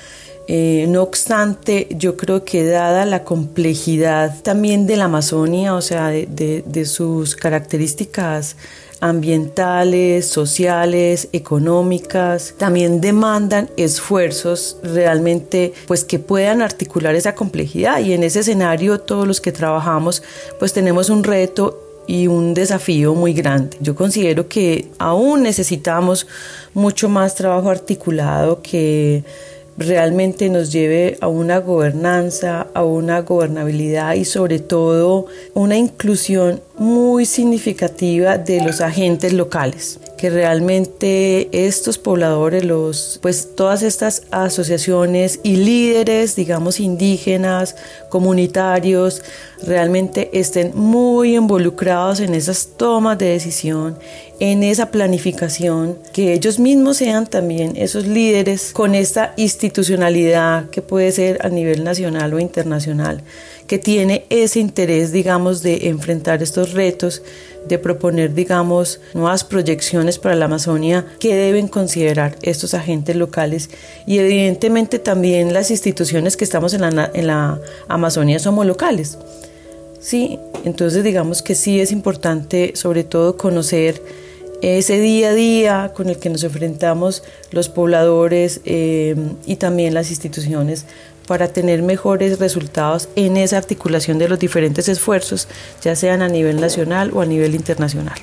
Eh, 0.47 0.85
no 0.87 1.03
obstante, 1.03 1.89
yo 1.97 2.15
creo 2.15 2.45
que 2.45 2.63
dada 2.63 3.05
la 3.05 3.25
complejidad 3.25 4.41
también 4.43 4.87
de 4.87 4.95
la 4.95 5.05
Amazonia, 5.05 5.75
o 5.75 5.81
sea, 5.81 6.07
de 6.07 6.85
sus 6.85 7.35
características 7.35 8.55
ambientales, 9.01 10.27
sociales, 10.27 11.27
económicas, 11.33 12.53
también 12.57 13.01
demandan 13.01 13.69
esfuerzos 13.75 14.77
realmente 14.83 15.73
pues 15.87 16.03
que 16.03 16.19
puedan 16.19 16.61
articular 16.61 17.15
esa 17.15 17.35
complejidad 17.35 17.99
y 17.99 18.13
en 18.13 18.23
ese 18.23 18.39
escenario 18.39 19.01
todos 19.01 19.27
los 19.27 19.41
que 19.41 19.51
trabajamos 19.51 20.23
pues 20.59 20.71
tenemos 20.71 21.09
un 21.09 21.23
reto 21.23 21.81
y 22.07 22.27
un 22.27 22.53
desafío 22.53 23.13
muy 23.15 23.33
grande. 23.33 23.77
Yo 23.79 23.95
considero 23.95 24.47
que 24.47 24.89
aún 24.97 25.43
necesitamos 25.43 26.27
mucho 26.73 27.09
más 27.09 27.35
trabajo 27.35 27.69
articulado 27.69 28.61
que 28.61 29.23
realmente 29.81 30.49
nos 30.49 30.71
lleve 30.71 31.17
a 31.21 31.27
una 31.27 31.59
gobernanza, 31.59 32.67
a 32.73 32.83
una 32.83 33.21
gobernabilidad 33.21 34.13
y 34.15 34.25
sobre 34.25 34.59
todo 34.59 35.25
una 35.53 35.77
inclusión 35.77 36.61
muy 36.77 37.25
significativa 37.25 38.37
de 38.37 38.61
los 38.61 38.81
agentes 38.81 39.33
locales 39.33 39.99
que 40.21 40.29
realmente 40.29 41.49
estos 41.51 41.97
pobladores, 41.97 42.63
los, 42.63 43.17
pues 43.23 43.55
todas 43.55 43.81
estas 43.81 44.21
asociaciones 44.29 45.39
y 45.41 45.55
líderes, 45.55 46.35
digamos, 46.35 46.79
indígenas, 46.79 47.75
comunitarios, 48.09 49.23
realmente 49.63 50.29
estén 50.31 50.73
muy 50.75 51.35
involucrados 51.35 52.19
en 52.19 52.35
esas 52.35 52.67
tomas 52.77 53.17
de 53.17 53.29
decisión, 53.29 53.97
en 54.39 54.61
esa 54.61 54.91
planificación, 54.91 55.97
que 56.13 56.33
ellos 56.33 56.59
mismos 56.59 56.97
sean 56.97 57.25
también 57.25 57.75
esos 57.75 58.05
líderes 58.05 58.73
con 58.73 58.93
esta 58.93 59.33
institucionalidad 59.37 60.69
que 60.69 60.83
puede 60.83 61.11
ser 61.11 61.43
a 61.43 61.49
nivel 61.49 61.83
nacional 61.83 62.31
o 62.35 62.39
internacional, 62.39 63.23
que 63.71 63.79
tiene 63.79 64.25
ese 64.29 64.59
interés, 64.59 65.13
digamos, 65.13 65.63
de 65.63 65.87
enfrentar 65.87 66.43
estos 66.43 66.73
retos 66.73 67.21
de 67.69 67.79
proponer, 67.79 68.33
digamos, 68.33 68.99
nuevas 69.13 69.45
proyecciones 69.45 70.19
para 70.19 70.35
la 70.35 70.43
Amazonia 70.43 71.05
que 71.21 71.33
deben 71.33 71.69
considerar 71.69 72.35
estos 72.41 72.73
agentes 72.73 73.15
locales 73.15 73.69
y 74.05 74.17
evidentemente 74.17 74.99
también 74.99 75.53
las 75.53 75.71
instituciones 75.71 76.35
que 76.35 76.43
estamos 76.43 76.73
en 76.73 76.81
la, 76.81 77.11
en 77.13 77.27
la 77.27 77.61
Amazonia 77.87 78.39
somos 78.39 78.65
locales. 78.65 79.17
Sí, 80.01 80.37
entonces 80.65 81.01
digamos 81.05 81.41
que 81.41 81.55
sí 81.55 81.79
es 81.79 81.93
importante 81.93 82.73
sobre 82.75 83.05
todo 83.05 83.37
conocer 83.37 84.01
ese 84.61 84.99
día 84.99 85.29
a 85.29 85.33
día 85.33 85.93
con 85.95 86.09
el 86.09 86.17
que 86.17 86.29
nos 86.29 86.43
enfrentamos 86.43 87.23
los 87.51 87.69
pobladores 87.69 88.59
eh, 88.65 89.15
y 89.45 89.55
también 89.55 89.93
las 89.93 90.09
instituciones 90.09 90.85
para 91.31 91.47
tener 91.47 91.81
mejores 91.81 92.39
resultados 92.39 93.07
en 93.15 93.37
esa 93.37 93.55
articulación 93.55 94.17
de 94.17 94.27
los 94.27 94.37
diferentes 94.37 94.89
esfuerzos, 94.89 95.47
ya 95.81 95.95
sean 95.95 96.21
a 96.21 96.27
nivel 96.27 96.59
nacional 96.59 97.09
o 97.13 97.21
a 97.21 97.25
nivel 97.25 97.55
internacional. 97.55 98.19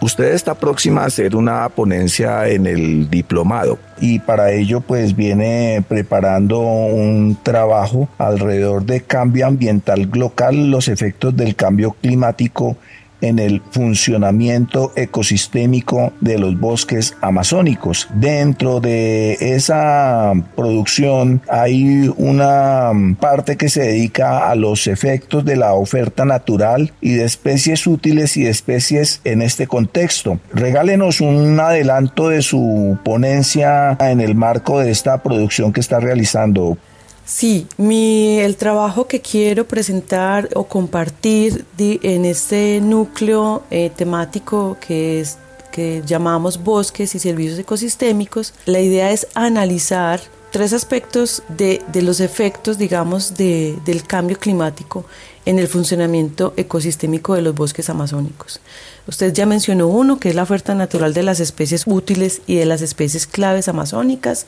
Usted 0.00 0.34
está 0.34 0.56
próxima 0.56 1.02
a 1.02 1.06
hacer 1.06 1.36
una 1.36 1.68
ponencia 1.68 2.48
en 2.48 2.66
el 2.66 3.08
diplomado 3.08 3.78
y 4.00 4.18
para 4.18 4.50
ello 4.50 4.80
pues 4.80 5.14
viene 5.14 5.84
preparando 5.86 6.58
un 6.58 7.38
trabajo 7.44 8.08
alrededor 8.18 8.84
de 8.84 9.02
cambio 9.02 9.46
ambiental 9.46 10.10
local, 10.14 10.72
los 10.72 10.88
efectos 10.88 11.36
del 11.36 11.54
cambio 11.54 11.94
climático 12.02 12.76
en 13.22 13.38
el 13.38 13.62
funcionamiento 13.70 14.92
ecosistémico 14.96 16.12
de 16.20 16.38
los 16.38 16.60
bosques 16.60 17.16
amazónicos. 17.22 18.08
Dentro 18.14 18.80
de 18.80 19.38
esa 19.40 20.32
producción 20.54 21.40
hay 21.48 22.12
una 22.16 22.90
parte 23.18 23.56
que 23.56 23.70
se 23.70 23.82
dedica 23.82 24.50
a 24.50 24.54
los 24.54 24.86
efectos 24.86 25.44
de 25.44 25.56
la 25.56 25.72
oferta 25.72 26.24
natural 26.24 26.92
y 27.00 27.14
de 27.14 27.24
especies 27.24 27.86
útiles 27.86 28.36
y 28.36 28.44
de 28.44 28.50
especies 28.50 29.20
en 29.24 29.40
este 29.40 29.66
contexto. 29.66 30.40
Regálenos 30.52 31.20
un 31.20 31.58
adelanto 31.58 32.28
de 32.28 32.42
su 32.42 32.98
ponencia 33.04 33.96
en 34.00 34.20
el 34.20 34.34
marco 34.34 34.80
de 34.80 34.90
esta 34.90 35.22
producción 35.22 35.72
que 35.72 35.80
está 35.80 36.00
realizando. 36.00 36.76
Sí, 37.24 37.66
mi, 37.76 38.40
el 38.40 38.56
trabajo 38.56 39.06
que 39.06 39.20
quiero 39.20 39.66
presentar 39.66 40.48
o 40.54 40.64
compartir 40.64 41.64
en 41.78 42.24
este 42.24 42.80
núcleo 42.82 43.62
eh, 43.70 43.90
temático 43.94 44.76
que 44.80 45.20
es 45.20 45.38
que 45.70 46.02
llamamos 46.04 46.62
bosques 46.62 47.14
y 47.14 47.18
servicios 47.18 47.58
ecosistémicos, 47.58 48.54
la 48.66 48.80
idea 48.80 49.10
es 49.10 49.26
analizar 49.34 50.20
tres 50.50 50.74
aspectos 50.74 51.42
de, 51.48 51.82
de 51.90 52.02
los 52.02 52.20
efectos, 52.20 52.76
digamos, 52.76 53.34
de, 53.36 53.78
del 53.86 54.04
cambio 54.04 54.38
climático 54.38 55.06
en 55.44 55.58
el 55.58 55.68
funcionamiento 55.68 56.54
ecosistémico 56.56 57.34
de 57.34 57.42
los 57.42 57.54
bosques 57.54 57.90
amazónicos. 57.90 58.60
Usted 59.08 59.32
ya 59.32 59.46
mencionó 59.46 59.88
uno, 59.88 60.20
que 60.20 60.28
es 60.28 60.34
la 60.34 60.44
oferta 60.44 60.74
natural 60.74 61.14
de 61.14 61.22
las 61.22 61.40
especies 61.40 61.84
útiles 61.86 62.42
y 62.46 62.56
de 62.56 62.66
las 62.66 62.82
especies 62.82 63.26
claves 63.26 63.68
amazónicas. 63.68 64.46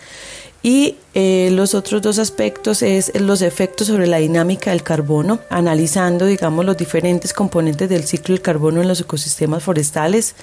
Y 0.63 0.97
eh, 1.15 1.51
los 1.53 1.75
otros 1.75 2.01
dos 2.01 2.19
aspectos 2.19 2.83
es 2.83 3.13
los 3.21 3.43
efectos 3.43 3.89
sobre 3.89 4.07
la 4.07 4.19
dinámica 4.19 4.71
del 4.71 4.83
carbono, 4.83 5.41
analizando, 5.51 6.25
digamos, 6.25 6.65
los 6.65 6.77
diferentes 6.77 7.33
componentes 7.33 7.89
del 7.89 8.05
ciclo 8.05 8.35
del 8.35 8.43
carbono 8.43 8.81
en 8.81 8.89
los 8.89 9.01
ecosistemas 9.01 9.63
forestales, 9.63 10.35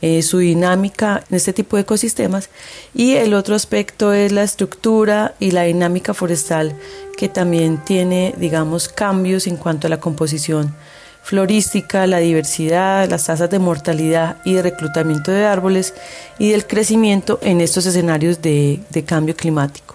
eh, 0.00 0.22
su 0.22 0.38
dinámica 0.38 1.24
en 1.28 1.36
este 1.36 1.52
tipo 1.52 1.76
de 1.76 1.82
ecosistemas. 1.82 2.50
Y 2.94 3.14
el 3.14 3.34
otro 3.34 3.54
aspecto 3.54 4.12
es 4.12 4.32
la 4.32 4.42
estructura 4.42 5.34
y 5.40 5.50
la 5.50 5.62
dinámica 5.64 6.14
forestal, 6.14 6.76
que 7.16 7.28
también 7.28 7.84
tiene, 7.84 8.34
digamos, 8.38 8.88
cambios 8.88 9.46
en 9.46 9.56
cuanto 9.56 9.86
a 9.86 9.90
la 9.90 10.00
composición 10.00 10.74
florística, 11.28 12.06
la 12.06 12.20
diversidad, 12.20 13.06
las 13.10 13.24
tasas 13.24 13.50
de 13.50 13.58
mortalidad 13.58 14.38
y 14.46 14.54
de 14.54 14.62
reclutamiento 14.62 15.30
de 15.30 15.44
árboles 15.44 15.92
y 16.38 16.52
del 16.52 16.66
crecimiento 16.66 17.38
en 17.42 17.60
estos 17.60 17.84
escenarios 17.84 18.40
de, 18.40 18.80
cambio 19.06 19.36
climático. 19.36 19.87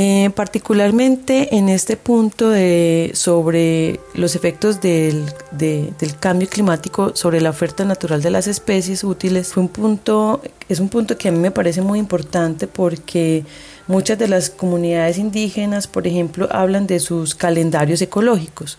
Eh, 0.00 0.30
particularmente 0.32 1.56
en 1.56 1.68
este 1.68 1.96
punto 1.96 2.50
de, 2.50 3.10
sobre 3.14 3.98
los 4.14 4.36
efectos 4.36 4.80
del, 4.80 5.24
del, 5.50 5.92
cambio 6.20 6.48
climático 6.48 7.16
sobre 7.16 7.40
la 7.40 7.50
oferta 7.50 7.84
natural 7.84 8.22
de 8.22 8.30
las 8.30 8.46
especies 8.46 9.02
útiles 9.02 9.52
fue 9.52 9.64
un 9.64 9.68
punto, 9.68 10.40
es 10.68 10.78
un 10.78 10.88
punto 10.88 11.18
que 11.18 11.26
a 11.26 11.32
mí 11.32 11.40
me 11.40 11.50
parece 11.50 11.82
muy 11.82 11.98
importante 11.98 12.68
porque 12.68 13.44
Muchas 13.88 14.18
de 14.18 14.28
las 14.28 14.50
comunidades 14.50 15.16
indígenas, 15.16 15.86
por 15.86 16.06
ejemplo, 16.06 16.46
hablan 16.50 16.86
de 16.86 17.00
sus 17.00 17.34
calendarios 17.34 18.02
ecológicos 18.02 18.76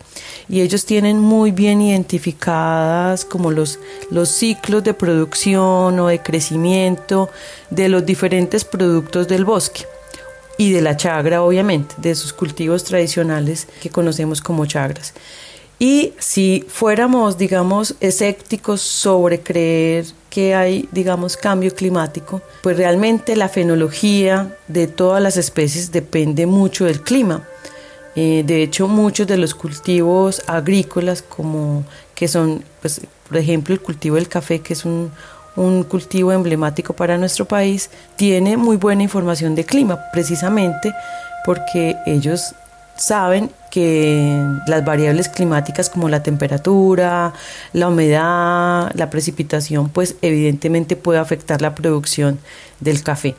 y 0.48 0.62
ellos 0.62 0.86
tienen 0.86 1.18
muy 1.18 1.50
bien 1.50 1.82
identificadas 1.82 3.26
como 3.26 3.50
los, 3.50 3.80
los 4.12 4.30
ciclos 4.30 4.84
de 4.84 4.94
producción 4.94 6.00
o 6.00 6.08
de 6.10 6.22
crecimiento 6.22 7.32
de 7.72 7.90
los 7.90 8.06
diferentes 8.06 8.64
productos 8.64 9.28
del 9.28 9.46
bosque 9.46 9.88
y 10.60 10.74
de 10.74 10.82
la 10.82 10.98
chagra, 10.98 11.42
obviamente, 11.42 11.96
de 12.00 12.14
sus 12.16 12.34
cultivos 12.34 12.84
tradicionales 12.84 13.66
que 13.82 13.90
conocemos 13.90 14.42
como 14.42 14.66
chagras. 14.66 15.14
Y 15.80 16.12
si 16.20 16.66
fuéramos, 16.68 17.38
digamos, 17.38 17.96
escépticos 18.02 18.82
sobre 18.82 19.40
creer 19.40 20.06
que 20.30 20.54
hay, 20.54 20.90
digamos, 20.92 21.38
cambio 21.38 21.74
climático, 21.74 22.42
pues 22.62 22.76
realmente 22.76 23.38
la 23.38 23.48
fenología 23.48 24.58
de 24.68 24.88
todas 24.88 25.24
las 25.24 25.38
especies 25.38 25.94
depende 25.94 26.46
mucho 26.46 26.84
del 26.84 27.04
clima. 27.04 27.48
Eh, 28.18 28.44
de 28.46 28.62
hecho, 28.62 28.90
muchos 28.90 29.28
de 29.28 29.38
los 29.38 29.56
cultivos 29.56 30.42
agrícolas, 30.46 31.22
como 31.22 31.86
que 32.14 32.28
son, 32.28 32.66
pues, 32.82 33.00
por 33.30 33.38
ejemplo, 33.38 33.74
el 33.74 33.80
cultivo 33.80 34.18
del 34.18 34.28
café, 34.28 34.60
que 34.60 34.74
es 34.74 34.84
un, 34.84 35.10
un 35.60 35.84
cultivo 35.84 36.32
emblemático 36.32 36.94
para 36.94 37.18
nuestro 37.18 37.46
país, 37.46 37.90
tiene 38.16 38.56
muy 38.56 38.78
buena 38.78 39.04
información 39.04 39.56
de 39.56 39.66
clima, 39.66 40.00
precisamente 40.14 40.94
porque 41.46 41.98
ellos 42.06 42.56
saben 42.96 43.52
que 43.70 44.42
las 44.68 44.84
variables 44.84 45.30
climáticas 45.30 45.90
como 45.90 46.10
la 46.10 46.24
temperatura, 46.24 47.34
la 47.74 47.88
humedad, 47.90 48.92
la 48.94 49.10
precipitación, 49.10 49.90
pues 49.90 50.16
evidentemente 50.22 50.96
puede 50.96 51.20
afectar 51.20 51.62
la 51.62 51.76
producción 51.76 52.40
del 52.80 53.04
café. 53.04 53.36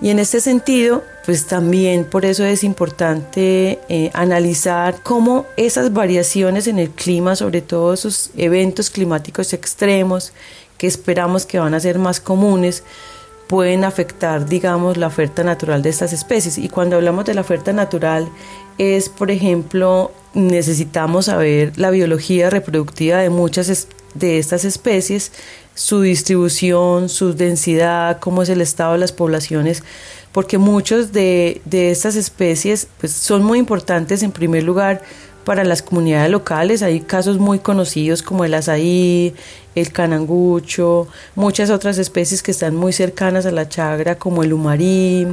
Y 0.00 0.10
en 0.10 0.18
este 0.18 0.40
sentido, 0.40 1.02
pues 1.24 1.46
también 1.46 2.04
por 2.04 2.24
eso 2.24 2.44
es 2.44 2.64
importante 2.64 3.78
eh, 3.88 4.10
analizar 4.12 4.96
cómo 5.02 5.46
esas 5.56 5.92
variaciones 5.92 6.66
en 6.66 6.78
el 6.78 6.90
clima, 6.90 7.36
sobre 7.36 7.62
todo 7.62 7.94
esos 7.94 8.30
eventos 8.36 8.90
climáticos 8.90 9.52
extremos 9.52 10.32
que 10.78 10.86
esperamos 10.86 11.46
que 11.46 11.58
van 11.58 11.74
a 11.74 11.80
ser 11.80 11.98
más 11.98 12.20
comunes, 12.20 12.82
pueden 13.46 13.84
afectar, 13.84 14.46
digamos, 14.46 14.96
la 14.96 15.06
oferta 15.06 15.44
natural 15.44 15.82
de 15.82 15.90
estas 15.90 16.12
especies. 16.12 16.58
Y 16.58 16.68
cuando 16.68 16.96
hablamos 16.96 17.24
de 17.24 17.34
la 17.34 17.42
oferta 17.42 17.72
natural 17.72 18.28
es, 18.78 19.08
por 19.08 19.30
ejemplo, 19.30 20.12
necesitamos 20.32 21.26
saber 21.26 21.72
la 21.76 21.90
biología 21.90 22.50
reproductiva 22.50 23.18
de 23.18 23.30
muchas 23.30 23.88
de 24.14 24.38
estas 24.38 24.64
especies, 24.64 25.32
su 25.74 26.00
distribución, 26.00 27.08
su 27.08 27.34
densidad, 27.34 28.18
cómo 28.20 28.42
es 28.42 28.48
el 28.48 28.60
estado 28.60 28.92
de 28.92 28.98
las 28.98 29.12
poblaciones, 29.12 29.82
porque 30.32 30.58
muchos 30.58 31.12
de, 31.12 31.60
de 31.64 31.90
estas 31.90 32.16
especies 32.16 32.88
pues, 32.98 33.12
son 33.12 33.44
muy 33.44 33.58
importantes 33.58 34.22
en 34.22 34.32
primer 34.32 34.62
lugar 34.62 35.02
para 35.44 35.64
las 35.64 35.82
comunidades 35.82 36.30
locales. 36.30 36.82
Hay 36.82 37.00
casos 37.00 37.38
muy 37.38 37.58
conocidos 37.58 38.22
como 38.22 38.44
el 38.44 38.54
azaí, 38.54 39.34
el 39.74 39.92
canangucho, 39.92 41.08
muchas 41.34 41.70
otras 41.70 41.98
especies 41.98 42.42
que 42.42 42.50
están 42.50 42.74
muy 42.74 42.92
cercanas 42.92 43.46
a 43.46 43.50
la 43.50 43.68
chagra 43.68 44.16
como 44.16 44.42
el 44.42 44.52
humarí. 44.52 45.26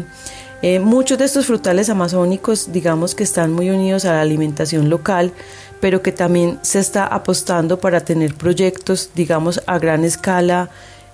Eh, 0.61 0.79
muchos 0.79 1.17
de 1.17 1.25
estos 1.25 1.47
frutales 1.47 1.89
amazónicos, 1.89 2.71
digamos 2.71 3.15
que 3.15 3.23
están 3.23 3.51
muy 3.51 3.69
unidos 3.69 4.05
a 4.05 4.13
la 4.13 4.21
alimentación 4.21 4.89
local, 4.89 5.33
pero 5.79 6.01
que 6.01 6.11
también 6.11 6.59
se 6.61 6.79
está 6.79 7.05
apostando 7.05 7.79
para 7.79 8.01
tener 8.01 8.35
proyectos, 8.35 9.09
digamos, 9.15 9.61
a 9.65 9.79
gran 9.79 10.05
escala 10.05 10.69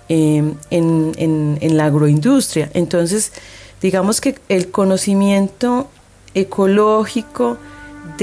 em, 0.10 0.56
en 0.70 1.78
la 1.78 1.86
agroindustria. 1.86 2.70
Entonces, 2.74 3.32
digamos 3.82 4.20
que 4.20 4.38
el 4.50 4.70
conocimiento 4.70 5.90
ecológico, 6.34 7.58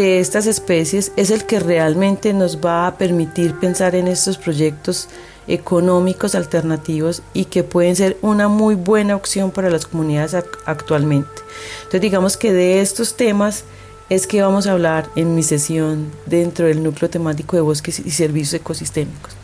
de 0.02 0.20
estas 0.20 0.46
especies 0.46 1.12
es 1.16 1.30
el 1.30 1.44
que 1.46 1.60
realmente 1.60 2.32
nos 2.32 2.58
va 2.58 2.86
a 2.86 2.98
permitir 2.98 3.54
pensar 3.58 3.94
en 3.94 4.08
estos 4.08 4.38
proyectos 4.38 5.08
económicos 5.46 6.34
alternativos 6.34 7.22
y 7.32 7.46
que 7.46 7.62
pueden 7.62 7.94
ser 7.96 8.16
una 8.22 8.48
muy 8.48 8.74
buena 8.74 9.14
opción 9.14 9.50
para 9.50 9.70
las 9.70 9.86
comunidades 9.86 10.34
actualmente. 10.64 11.30
Entonces 11.78 12.00
digamos 12.00 12.36
que 12.36 12.52
de 12.52 12.80
estos 12.80 13.16
temas 13.16 13.64
es 14.10 14.26
que 14.26 14.42
vamos 14.42 14.66
a 14.66 14.72
hablar 14.72 15.08
en 15.16 15.34
mi 15.34 15.42
sesión 15.42 16.10
dentro 16.26 16.66
del 16.66 16.82
núcleo 16.82 17.08
temático 17.08 17.56
de 17.56 17.62
bosques 17.62 18.00
y 18.00 18.10
servicios 18.10 18.54
ecosistémicos. 18.54 19.43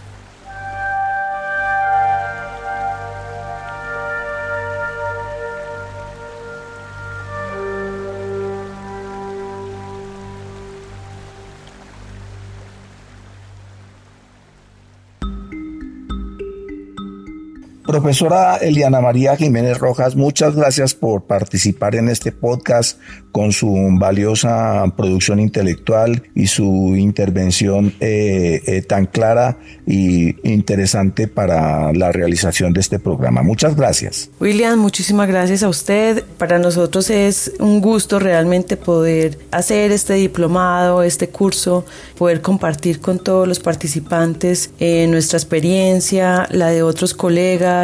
Profesora 17.91 18.59
Eliana 18.59 19.01
María 19.01 19.37
Jiménez 19.37 19.79
Rojas, 19.79 20.15
muchas 20.15 20.55
gracias 20.55 20.95
por 20.95 21.25
participar 21.25 21.97
en 21.97 22.09
este 22.09 22.31
podcast 22.31 23.01
con 23.33 23.51
su 23.53 23.77
valiosa 23.99 24.85
producción 24.97 25.41
intelectual 25.41 26.23
y 26.35 26.47
su 26.47 26.95
intervención 26.97 27.93
eh, 27.99 28.63
eh, 28.67 28.83
tan 28.83 29.07
clara 29.07 29.59
y 29.87 30.37
interesante 30.49 31.27
para 31.27 31.93
la 31.93 32.13
realización 32.13 32.73
de 32.73 32.81
este 32.81 33.01
programa. 33.01 33.43
Muchas 33.43 33.75
gracias. 33.75 34.31
William, 34.39 34.79
muchísimas 34.79 35.27
gracias 35.29 35.65
a 35.65 35.69
usted. 35.69 36.25
Para 36.39 36.59
nosotros 36.61 37.11
es 37.11 37.53
un 37.59 37.81
gusto 37.81 38.21
realmente 38.21 38.77
poder 38.77 39.39
hacer 39.51 39.91
este 39.91 40.15
diplomado, 40.15 41.03
este 41.03 41.29
curso, 41.29 41.85
poder 42.17 42.41
compartir 42.41 43.01
con 43.01 43.19
todos 43.19 43.49
los 43.49 43.59
participantes 43.59 44.71
eh, 44.79 45.07
nuestra 45.09 45.39
experiencia, 45.39 46.47
la 46.51 46.69
de 46.69 46.83
otros 46.83 47.15
colegas 47.15 47.80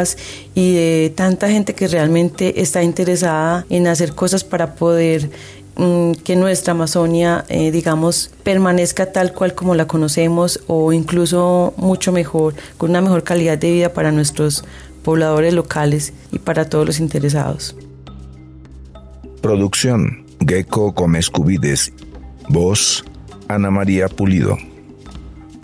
y 0.53 0.75
de 0.75 1.13
tanta 1.15 1.49
gente 1.49 1.73
que 1.73 1.87
realmente 1.87 2.61
está 2.61 2.83
interesada 2.83 3.65
en 3.69 3.87
hacer 3.87 4.13
cosas 4.13 4.43
para 4.43 4.75
poder 4.75 5.29
mm, 5.75 6.11
que 6.23 6.35
nuestra 6.35 6.71
Amazonia, 6.71 7.45
eh, 7.49 7.71
digamos, 7.71 8.31
permanezca 8.43 9.11
tal 9.11 9.33
cual 9.33 9.55
como 9.55 9.75
la 9.75 9.87
conocemos 9.87 10.59
o 10.67 10.93
incluso 10.93 11.73
mucho 11.77 12.11
mejor, 12.11 12.53
con 12.77 12.91
una 12.91 13.01
mejor 13.01 13.23
calidad 13.23 13.57
de 13.57 13.71
vida 13.71 13.93
para 13.93 14.11
nuestros 14.11 14.63
pobladores 15.03 15.53
locales 15.53 16.13
y 16.31 16.39
para 16.39 16.69
todos 16.69 16.85
los 16.85 16.99
interesados. 16.99 17.75
Producción, 19.41 20.25
Gecko 20.45 20.93
Comescubides. 20.93 21.93
Voz, 22.49 23.03
Ana 23.47 23.71
María 23.71 24.07
Pulido. 24.07 24.57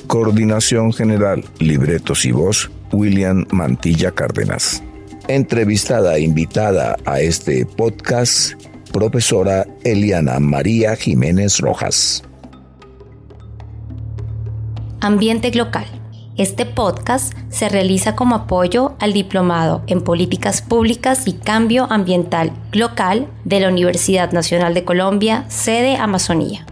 Coordinación 0.08 0.94
General, 0.94 1.44
Libretos 1.60 2.26
y 2.26 2.32
Voz, 2.32 2.70
William 2.92 3.46
Mantilla 3.52 4.12
Cárdenas. 4.12 4.84
Entrevistada 5.28 6.18
e 6.18 6.22
invitada 6.22 6.98
a 7.06 7.20
este 7.22 7.66
podcast, 7.66 8.54
profesora 8.92 9.66
Eliana 9.84 10.40
María 10.40 10.96
Jiménez 10.96 11.60
Rojas. 11.60 12.24
Ambiente 15.00 15.54
Local. 15.54 15.86
Este 16.36 16.66
podcast 16.66 17.34
se 17.50 17.70
realiza 17.70 18.16
como 18.16 18.36
apoyo 18.36 18.96
al 19.00 19.14
Diplomado 19.14 19.84
en 19.86 20.02
Políticas 20.02 20.62
Públicas 20.62 21.28
y 21.28 21.34
Cambio 21.34 21.88
Ambiental 21.92 22.54
Local 22.72 23.28
de 23.46 23.60
la 23.60 23.70
Universidad 23.70 24.32
Nacional 24.32 24.74
de 24.74 24.84
Colombia, 24.84 25.46
sede 25.50 25.96
Amazonía. 25.96 26.66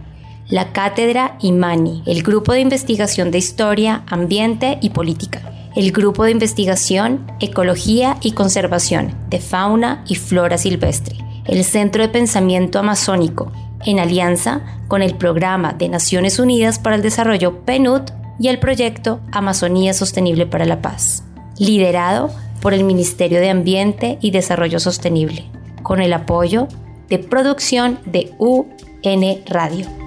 La 0.52 0.72
Cátedra 0.72 1.36
IMANI, 1.40 2.04
el 2.06 2.22
Grupo 2.22 2.52
de 2.52 2.60
Investigación 2.60 3.30
de 3.30 3.38
Historia, 3.38 4.04
Ambiente 4.06 4.78
y 4.82 4.90
Política 4.90 5.52
el 5.74 5.92
Grupo 5.92 6.24
de 6.24 6.32
Investigación, 6.32 7.26
Ecología 7.40 8.18
y 8.20 8.32
Conservación 8.32 9.14
de 9.28 9.40
Fauna 9.40 10.04
y 10.06 10.16
Flora 10.16 10.58
Silvestre, 10.58 11.16
el 11.46 11.64
Centro 11.64 12.02
de 12.02 12.08
Pensamiento 12.08 12.78
Amazónico, 12.78 13.52
en 13.84 13.98
alianza 13.98 14.60
con 14.88 15.02
el 15.02 15.16
Programa 15.16 15.72
de 15.72 15.88
Naciones 15.88 16.38
Unidas 16.38 16.78
para 16.78 16.96
el 16.96 17.02
Desarrollo 17.02 17.64
PNUD 17.64 18.02
y 18.38 18.48
el 18.48 18.58
proyecto 18.58 19.20
Amazonía 19.32 19.94
Sostenible 19.94 20.46
para 20.46 20.66
la 20.66 20.82
Paz, 20.82 21.24
liderado 21.58 22.30
por 22.60 22.74
el 22.74 22.84
Ministerio 22.84 23.40
de 23.40 23.50
Ambiente 23.50 24.18
y 24.20 24.30
Desarrollo 24.30 24.78
Sostenible, 24.78 25.46
con 25.82 26.00
el 26.00 26.12
apoyo 26.12 26.68
de 27.08 27.18
producción 27.18 27.98
de 28.04 28.32
UN 28.38 29.42
Radio. 29.46 30.01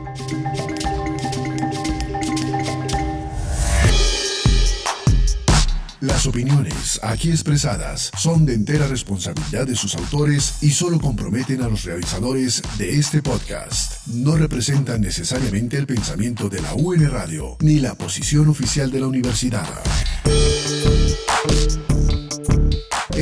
Las 6.06 6.28
opiniones 6.28 7.00
aquí 7.02 7.32
expresadas 7.32 8.12
son 8.18 8.46
de 8.46 8.54
entera 8.54 8.88
responsabilidad 8.88 9.66
de 9.66 9.76
sus 9.76 9.96
autores 9.96 10.58
y 10.62 10.70
solo 10.70 11.00
comprometen 11.00 11.64
a 11.64 11.68
los 11.68 11.84
realizadores 11.84 12.62
de 12.78 12.92
este 13.00 13.24
podcast. 13.24 14.06
No 14.08 14.36
representan 14.36 15.02
necesariamente 15.02 15.78
el 15.78 15.88
pensamiento 15.88 16.48
de 16.48 16.62
la 16.62 16.76
UN 16.76 17.10
Radio 17.10 17.58
ni 17.60 17.80
la 17.80 17.96
posición 17.96 18.50
oficial 18.50 18.92
de 18.92 19.00
la 19.00 19.08
universidad. 19.08 19.68